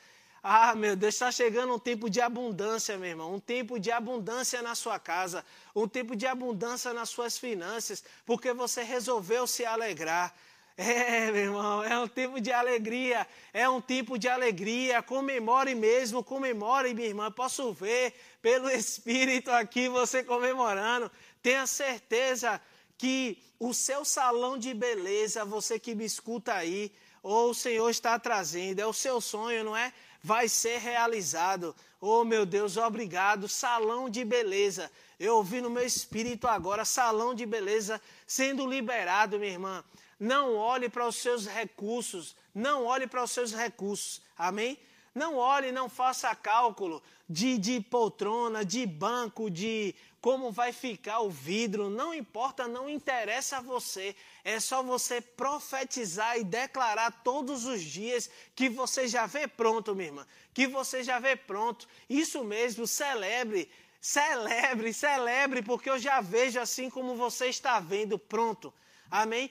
Ah, 0.41 0.73
meu 0.73 0.95
Deus, 0.95 1.13
está 1.13 1.32
chegando 1.32 1.75
um 1.75 1.79
tempo 1.79 2.10
de 2.10 2.19
abundância, 2.19 2.97
meu 2.97 3.10
irmão. 3.10 3.36
Um 3.36 3.39
tempo 3.39 3.79
de 3.79 3.91
abundância 3.91 4.60
na 4.63 4.73
sua 4.73 4.97
casa. 4.97 5.45
Um 5.75 5.88
tempo 5.88 6.15
de 6.15 6.25
abundância 6.25 6.91
nas 6.93 7.10
suas 7.10 7.38
finanças. 7.38 8.03
Porque 8.25 8.53
você 8.53 8.82
resolveu 8.82 9.45
se 9.45 9.63
alegrar. 9.63 10.34
É, 10.81 11.29
meu 11.29 11.41
irmão, 11.41 11.83
é 11.83 11.99
um 11.99 12.07
tempo 12.07 12.39
de 12.39 12.53
alegria, 12.53 13.27
é 13.51 13.67
um 13.67 13.81
tempo 13.81 14.17
de 14.17 14.29
alegria. 14.29 15.03
Comemore 15.03 15.75
mesmo, 15.75 16.23
comemore, 16.23 16.93
minha 16.93 17.09
irmã. 17.09 17.29
Posso 17.29 17.73
ver 17.73 18.13
pelo 18.41 18.69
Espírito 18.71 19.51
aqui 19.51 19.89
você 19.89 20.23
comemorando. 20.23 21.11
Tenha 21.43 21.67
certeza 21.67 22.61
que 22.97 23.37
o 23.59 23.73
seu 23.73 24.05
salão 24.05 24.57
de 24.57 24.73
beleza, 24.73 25.43
você 25.43 25.77
que 25.77 25.93
me 25.93 26.05
escuta 26.05 26.53
aí, 26.53 26.93
ou 27.21 27.49
o 27.49 27.53
Senhor 27.53 27.89
está 27.89 28.17
trazendo, 28.17 28.79
é 28.79 28.85
o 28.85 28.93
seu 28.93 29.19
sonho, 29.19 29.65
não 29.65 29.75
é? 29.75 29.91
Vai 30.23 30.47
ser 30.47 30.77
realizado. 30.77 31.75
Oh, 31.99 32.23
meu 32.23 32.45
Deus, 32.45 32.77
obrigado. 32.77 33.49
Salão 33.49 34.09
de 34.09 34.23
beleza. 34.23 34.89
Eu 35.19 35.35
ouvi 35.35 35.59
no 35.59 35.69
meu 35.69 35.85
espírito 35.85 36.47
agora, 36.47 36.85
salão 36.85 37.33
de 37.33 37.45
beleza 37.45 38.01
sendo 38.25 38.65
liberado, 38.65 39.37
minha 39.37 39.51
irmã. 39.51 39.83
Não 40.19 40.55
olhe 40.55 40.89
para 40.89 41.08
os 41.08 41.15
seus 41.15 41.47
recursos, 41.47 42.36
não 42.53 42.86
olhe 42.86 43.08
para 43.08 43.23
os 43.23 43.32
seus 43.32 43.53
recursos, 43.53 44.21
amém? 44.38 44.77
Não 45.15 45.36
olhe, 45.36 45.71
não 45.71 45.89
faça 45.89 46.36
cálculo 46.36 47.01
de, 47.27 47.58
de 47.58 47.79
poltrona, 47.79 48.63
de 48.63 48.86
banco, 48.86 49.49
de 49.49 49.95
como 50.21 50.51
vai 50.51 50.73
ficar 50.73 51.19
o 51.19 51.29
vidro, 51.29 51.89
não 51.89 52.13
importa, 52.13 52.67
não 52.67 52.89
interessa 52.89 53.58
a 53.58 53.62
você. 53.62 54.15
É 54.43 54.60
só 54.60 54.84
você 54.84 55.21
profetizar 55.21 56.38
e 56.38 56.43
declarar 56.43 57.12
todos 57.23 57.65
os 57.65 57.82
dias 57.82 58.29
que 58.55 58.67
você 58.67 59.08
já 59.08 59.25
vê 59.25 59.47
pronto, 59.47 59.95
minha 59.95 60.10
irmã, 60.10 60.27
que 60.53 60.67
você 60.67 61.03
já 61.03 61.19
vê 61.19 61.36
pronto. 61.36 61.88
Isso 62.10 62.43
mesmo, 62.43 62.86
celebre, 62.86 63.71
celebre, 64.01 64.93
celebre, 64.93 65.62
porque 65.62 65.89
eu 65.89 65.97
já 65.97 66.19
vejo 66.19 66.60
assim 66.60 66.89
como 66.89 67.15
você 67.15 67.47
está 67.47 67.79
vendo 67.79 68.19
pronto. 68.19 68.73
Amém? 69.10 69.49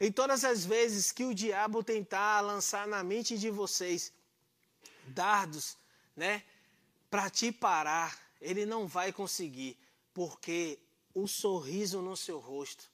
E 0.00 0.10
todas 0.10 0.44
as 0.44 0.64
vezes 0.64 1.12
que 1.12 1.24
o 1.24 1.34
diabo 1.34 1.82
tentar 1.82 2.40
lançar 2.40 2.86
na 2.86 3.04
mente 3.04 3.38
de 3.38 3.50
vocês 3.50 4.12
dardos, 5.06 5.76
né, 6.16 6.42
para 7.10 7.30
te 7.30 7.52
parar, 7.52 8.18
ele 8.40 8.66
não 8.66 8.86
vai 8.86 9.12
conseguir, 9.12 9.78
porque 10.12 10.78
o 11.14 11.28
sorriso 11.28 12.02
no 12.02 12.16
seu 12.16 12.38
rosto 12.40 12.90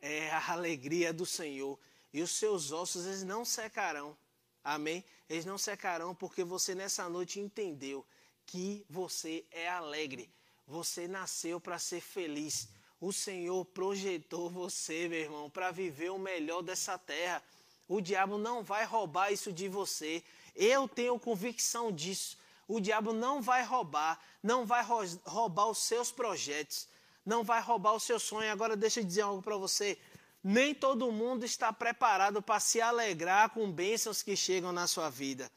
é 0.00 0.30
a 0.30 0.52
alegria 0.52 1.12
do 1.12 1.26
Senhor 1.26 1.78
e 2.12 2.22
os 2.22 2.30
seus 2.30 2.72
ossos 2.72 3.04
eles 3.04 3.22
não 3.22 3.44
secarão. 3.44 4.16
Amém? 4.64 5.04
Eles 5.28 5.44
não 5.44 5.58
secarão 5.58 6.14
porque 6.14 6.42
você 6.42 6.74
nessa 6.74 7.08
noite 7.08 7.38
entendeu 7.38 8.04
que 8.46 8.84
você 8.88 9.44
é 9.50 9.68
alegre. 9.68 10.30
Você 10.66 11.06
nasceu 11.06 11.60
para 11.60 11.78
ser 11.78 12.00
feliz. 12.00 12.68
O 13.00 13.12
Senhor 13.12 13.64
projetou 13.64 14.50
você, 14.50 15.08
meu 15.08 15.20
irmão, 15.20 15.48
para 15.48 15.70
viver 15.70 16.10
o 16.10 16.18
melhor 16.18 16.60
dessa 16.60 16.98
terra. 16.98 17.42
O 17.88 18.00
diabo 18.00 18.36
não 18.36 18.62
vai 18.62 18.84
roubar 18.84 19.32
isso 19.32 19.50
de 19.50 19.68
você. 19.68 20.22
Eu 20.54 20.86
tenho 20.86 21.18
convicção 21.18 21.90
disso. 21.90 22.36
O 22.68 22.78
diabo 22.78 23.12
não 23.12 23.40
vai 23.40 23.64
roubar, 23.64 24.20
não 24.42 24.64
vai 24.66 24.84
roubar 25.24 25.66
os 25.66 25.78
seus 25.78 26.12
projetos, 26.12 26.86
não 27.26 27.42
vai 27.42 27.60
roubar 27.60 27.94
o 27.94 28.00
seu 28.00 28.20
sonho. 28.20 28.52
Agora 28.52 28.76
deixa 28.76 29.00
eu 29.00 29.04
dizer 29.04 29.22
algo 29.22 29.42
para 29.42 29.56
você. 29.56 29.98
Nem 30.44 30.74
todo 30.74 31.10
mundo 31.10 31.44
está 31.44 31.72
preparado 31.72 32.40
para 32.40 32.60
se 32.60 32.80
alegrar 32.80 33.50
com 33.50 33.72
bênçãos 33.72 34.22
que 34.22 34.36
chegam 34.36 34.72
na 34.72 34.86
sua 34.86 35.10
vida. 35.10 35.50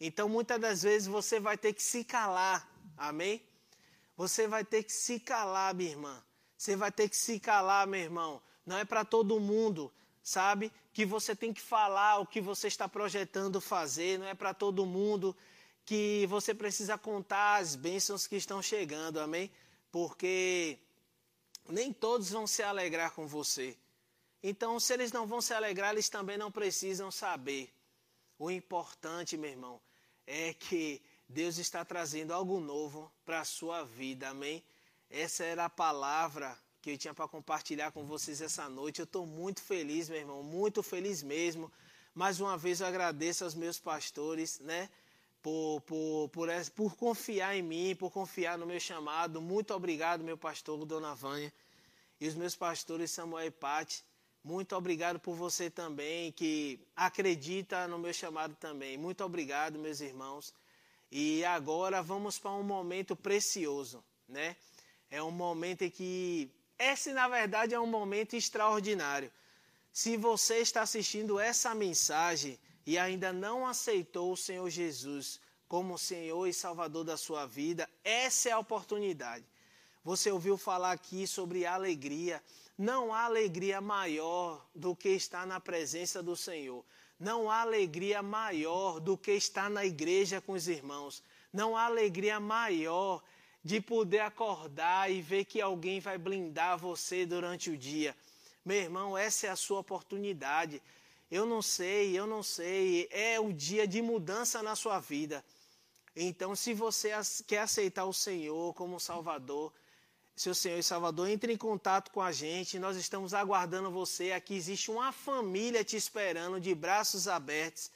Então, 0.00 0.28
muitas 0.28 0.60
das 0.60 0.82
vezes 0.82 1.06
você 1.06 1.38
vai 1.38 1.58
ter 1.58 1.72
que 1.72 1.82
se 1.82 2.04
calar. 2.04 2.68
Amém? 2.96 3.42
Você 4.16 4.48
vai 4.48 4.64
ter 4.64 4.84
que 4.84 4.92
se 4.92 5.20
calar, 5.20 5.74
minha 5.74 5.90
irmã. 5.90 6.22
Você 6.56 6.76
vai 6.76 6.90
ter 6.90 7.08
que 7.08 7.16
se 7.16 7.38
calar, 7.40 7.86
meu 7.86 8.00
irmão. 8.00 8.42
Não 8.64 8.78
é 8.78 8.84
para 8.84 9.04
todo 9.04 9.38
mundo, 9.40 9.92
sabe? 10.22 10.72
Que 10.92 11.04
você 11.04 11.34
tem 11.34 11.52
que 11.52 11.60
falar 11.60 12.18
o 12.18 12.26
que 12.26 12.40
você 12.40 12.68
está 12.68 12.88
projetando 12.88 13.60
fazer. 13.60 14.18
Não 14.18 14.26
é 14.26 14.34
para 14.34 14.54
todo 14.54 14.86
mundo 14.86 15.36
que 15.84 16.26
você 16.28 16.54
precisa 16.54 16.96
contar 16.96 17.56
as 17.56 17.76
bênçãos 17.76 18.26
que 18.26 18.36
estão 18.36 18.62
chegando, 18.62 19.20
amém? 19.20 19.50
Porque 19.92 20.78
nem 21.68 21.92
todos 21.92 22.30
vão 22.30 22.46
se 22.46 22.62
alegrar 22.62 23.12
com 23.12 23.26
você. 23.26 23.76
Então, 24.42 24.78
se 24.78 24.92
eles 24.92 25.12
não 25.12 25.26
vão 25.26 25.40
se 25.40 25.54
alegrar, 25.54 25.92
eles 25.92 26.08
também 26.08 26.36
não 26.36 26.50
precisam 26.50 27.10
saber. 27.10 27.72
O 28.38 28.50
importante, 28.50 29.36
meu 29.36 29.50
irmão, 29.50 29.80
é 30.26 30.52
que 30.52 31.02
Deus 31.28 31.58
está 31.58 31.84
trazendo 31.84 32.32
algo 32.32 32.60
novo 32.60 33.10
para 33.24 33.40
a 33.40 33.44
sua 33.44 33.84
vida, 33.84 34.28
amém? 34.28 34.62
Essa 35.16 35.44
era 35.44 35.66
a 35.66 35.70
palavra 35.70 36.58
que 36.82 36.90
eu 36.90 36.98
tinha 36.98 37.14
para 37.14 37.28
compartilhar 37.28 37.92
com 37.92 38.04
vocês 38.04 38.40
essa 38.40 38.68
noite. 38.68 38.98
Eu 38.98 39.04
estou 39.04 39.24
muito 39.24 39.62
feliz, 39.62 40.08
meu 40.08 40.18
irmão, 40.18 40.42
muito 40.42 40.82
feliz 40.82 41.22
mesmo. 41.22 41.70
Mais 42.12 42.40
uma 42.40 42.58
vez 42.58 42.80
eu 42.80 42.88
agradeço 42.88 43.44
aos 43.44 43.54
meus 43.54 43.78
pastores, 43.78 44.58
né? 44.58 44.90
Por, 45.40 45.80
por, 45.82 46.28
por, 46.30 46.48
por 46.74 46.96
confiar 46.96 47.56
em 47.56 47.62
mim, 47.62 47.94
por 47.94 48.10
confiar 48.10 48.58
no 48.58 48.66
meu 48.66 48.80
chamado. 48.80 49.40
Muito 49.40 49.72
obrigado, 49.72 50.24
meu 50.24 50.36
pastor, 50.36 50.84
Dona 50.84 51.14
Vânia. 51.14 51.52
E 52.20 52.26
os 52.26 52.34
meus 52.34 52.56
pastores 52.56 53.12
Samuel 53.12 53.46
e 53.46 53.50
Pati. 53.52 54.04
Muito 54.42 54.74
obrigado 54.74 55.20
por 55.20 55.36
você 55.36 55.70
também, 55.70 56.32
que 56.32 56.80
acredita 56.96 57.86
no 57.86 58.00
meu 58.00 58.12
chamado 58.12 58.56
também. 58.56 58.98
Muito 58.98 59.22
obrigado, 59.22 59.78
meus 59.78 60.00
irmãos. 60.00 60.52
E 61.08 61.44
agora 61.44 62.02
vamos 62.02 62.36
para 62.36 62.50
um 62.50 62.64
momento 62.64 63.14
precioso, 63.14 64.02
né? 64.28 64.56
É 65.10 65.22
um 65.22 65.30
momento 65.30 65.82
em 65.82 65.90
que. 65.90 66.50
Esse, 66.78 67.12
na 67.12 67.28
verdade, 67.28 67.74
é 67.74 67.80
um 67.80 67.86
momento 67.86 68.34
extraordinário. 68.34 69.30
Se 69.92 70.16
você 70.16 70.56
está 70.58 70.82
assistindo 70.82 71.38
essa 71.38 71.72
mensagem 71.74 72.58
e 72.84 72.98
ainda 72.98 73.32
não 73.32 73.64
aceitou 73.64 74.32
o 74.32 74.36
Senhor 74.36 74.68
Jesus 74.68 75.40
como 75.68 75.96
Senhor 75.96 76.46
e 76.46 76.52
Salvador 76.52 77.04
da 77.04 77.16
sua 77.16 77.46
vida, 77.46 77.88
essa 78.02 78.48
é 78.48 78.52
a 78.52 78.58
oportunidade. 78.58 79.44
Você 80.02 80.30
ouviu 80.30 80.58
falar 80.58 80.92
aqui 80.92 81.26
sobre 81.26 81.64
alegria. 81.64 82.42
Não 82.76 83.14
há 83.14 83.24
alegria 83.24 83.80
maior 83.80 84.66
do 84.74 84.94
que 84.94 85.10
estar 85.10 85.46
na 85.46 85.60
presença 85.60 86.22
do 86.22 86.36
Senhor. 86.36 86.84
Não 87.18 87.50
há 87.50 87.60
alegria 87.60 88.20
maior 88.20 89.00
do 89.00 89.16
que 89.16 89.32
estar 89.32 89.70
na 89.70 89.84
igreja 89.84 90.40
com 90.40 90.52
os 90.52 90.68
irmãos. 90.68 91.22
Não 91.52 91.76
há 91.76 91.84
alegria 91.84 92.38
maior 92.38 93.22
de 93.64 93.80
poder 93.80 94.20
acordar 94.20 95.10
e 95.10 95.22
ver 95.22 95.44
que 95.46 95.60
alguém 95.60 95.98
vai 95.98 96.18
blindar 96.18 96.76
você 96.76 97.24
durante 97.24 97.70
o 97.70 97.76
dia. 97.76 98.14
Meu 98.64 98.76
irmão, 98.76 99.16
essa 99.16 99.46
é 99.46 99.50
a 99.50 99.56
sua 99.56 99.80
oportunidade. 99.80 100.82
Eu 101.30 101.46
não 101.46 101.62
sei, 101.62 102.18
eu 102.18 102.26
não 102.26 102.42
sei. 102.42 103.08
É 103.10 103.40
o 103.40 103.52
dia 103.52 103.86
de 103.86 104.02
mudança 104.02 104.62
na 104.62 104.76
sua 104.76 105.00
vida. 105.00 105.42
Então, 106.14 106.54
se 106.54 106.74
você 106.74 107.10
quer 107.46 107.60
aceitar 107.60 108.04
o 108.04 108.12
Senhor 108.12 108.74
como 108.74 109.00
Salvador, 109.00 109.72
seu 110.36 110.54
Senhor 110.54 110.78
e 110.78 110.82
Salvador, 110.82 111.28
entre 111.28 111.52
em 111.52 111.56
contato 111.56 112.10
com 112.10 112.20
a 112.20 112.32
gente. 112.32 112.78
Nós 112.78 112.96
estamos 112.96 113.32
aguardando 113.32 113.90
você. 113.90 114.32
Aqui 114.32 114.54
existe 114.54 114.90
uma 114.90 115.12
família 115.12 115.84
te 115.84 115.96
esperando 115.96 116.60
de 116.60 116.74
braços 116.74 117.28
abertos 117.28 117.90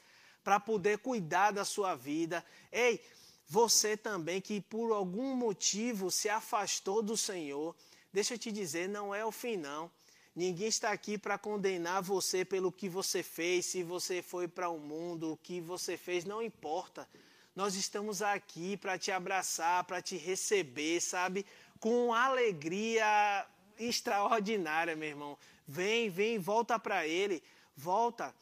para 0.44 0.60
poder 0.60 0.98
cuidar 0.98 1.50
da 1.50 1.64
sua 1.64 1.94
vida. 1.96 2.44
Ei, 2.70 3.02
você 3.48 3.96
também 3.96 4.40
que 4.40 4.60
por 4.60 4.92
algum 4.92 5.34
motivo 5.34 6.10
se 6.10 6.28
afastou 6.28 7.02
do 7.02 7.16
Senhor, 7.16 7.74
deixa 8.12 8.34
eu 8.34 8.38
te 8.38 8.52
dizer, 8.52 8.88
não 8.88 9.14
é 9.14 9.24
o 9.24 9.32
fim 9.32 9.56
não. 9.56 9.90
Ninguém 10.36 10.68
está 10.68 10.92
aqui 10.92 11.18
para 11.18 11.38
condenar 11.38 12.02
você 12.02 12.44
pelo 12.44 12.70
que 12.70 12.88
você 12.88 13.22
fez, 13.22 13.66
se 13.66 13.82
você 13.82 14.22
foi 14.22 14.46
para 14.46 14.68
o 14.68 14.78
mundo, 14.78 15.32
o 15.32 15.36
que 15.36 15.60
você 15.60 15.96
fez, 15.96 16.24
não 16.24 16.42
importa. 16.42 17.08
Nós 17.56 17.74
estamos 17.74 18.22
aqui 18.22 18.76
para 18.76 18.96
te 18.96 19.10
abraçar, 19.10 19.82
para 19.82 20.00
te 20.00 20.16
receber, 20.16 21.00
sabe? 21.00 21.44
Com 21.80 22.14
alegria 22.14 23.44
extraordinária, 23.78 24.94
meu 24.94 25.08
irmão. 25.08 25.38
Vem, 25.66 26.08
vem, 26.08 26.38
volta 26.38 26.78
para 26.78 27.04
Ele, 27.06 27.42
volta, 27.76 28.32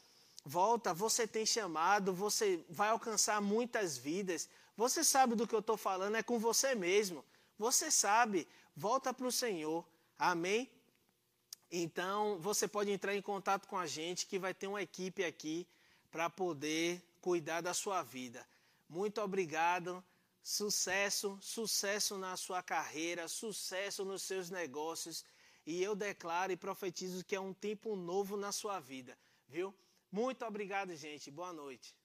volta. 0.45 0.93
Você 0.93 1.27
tem 1.27 1.47
chamado, 1.47 2.13
você 2.13 2.61
vai 2.69 2.91
alcançar 2.91 3.41
muitas 3.41 3.97
vidas. 3.97 4.51
Você 4.77 5.03
sabe 5.03 5.35
do 5.35 5.47
que 5.47 5.55
eu 5.55 5.61
estou 5.61 5.77
falando, 5.77 6.17
é 6.17 6.23
com 6.23 6.39
você 6.39 6.75
mesmo. 6.75 7.25
Você 7.59 7.91
sabe, 7.91 8.47
volta 8.75 9.13
para 9.15 9.27
o 9.27 9.33
Senhor. 9.33 9.85
Amém? 10.19 10.71
Então, 11.71 12.39
você 12.41 12.69
pode 12.69 12.91
entrar 12.91 13.15
em 13.15 13.23
contato 13.23 13.67
com 13.67 13.79
a 13.79 13.87
gente, 13.87 14.27
que 14.27 14.39
vai 14.39 14.55
ter 14.55 14.67
uma 14.67 14.83
equipe 14.83 15.25
aqui 15.25 15.67
para 16.11 16.29
poder 16.29 17.03
cuidar 17.21 17.61
da 17.61 17.75
sua 17.75 18.03
vida. 18.03 18.47
Muito 18.89 19.21
obrigado. 19.21 20.05
Sucesso, 20.43 21.37
sucesso 21.43 22.17
na 22.17 22.37
sua 22.37 22.63
carreira, 22.63 23.27
sucesso 23.27 24.05
nos 24.05 24.23
seus 24.23 24.49
negócios. 24.49 25.25
E 25.67 25.83
eu 25.83 25.97
declaro 25.97 26.53
e 26.53 26.57
profetizo 26.57 27.25
que 27.25 27.35
é 27.35 27.41
um 27.41 27.53
tempo 27.53 27.97
novo 27.97 28.37
na 28.37 28.53
sua 28.53 28.79
vida, 28.79 29.19
viu? 29.49 29.75
Muito 30.13 30.45
obrigado, 30.45 30.95
gente. 30.95 31.31
Boa 31.33 31.53
noite. 31.53 31.97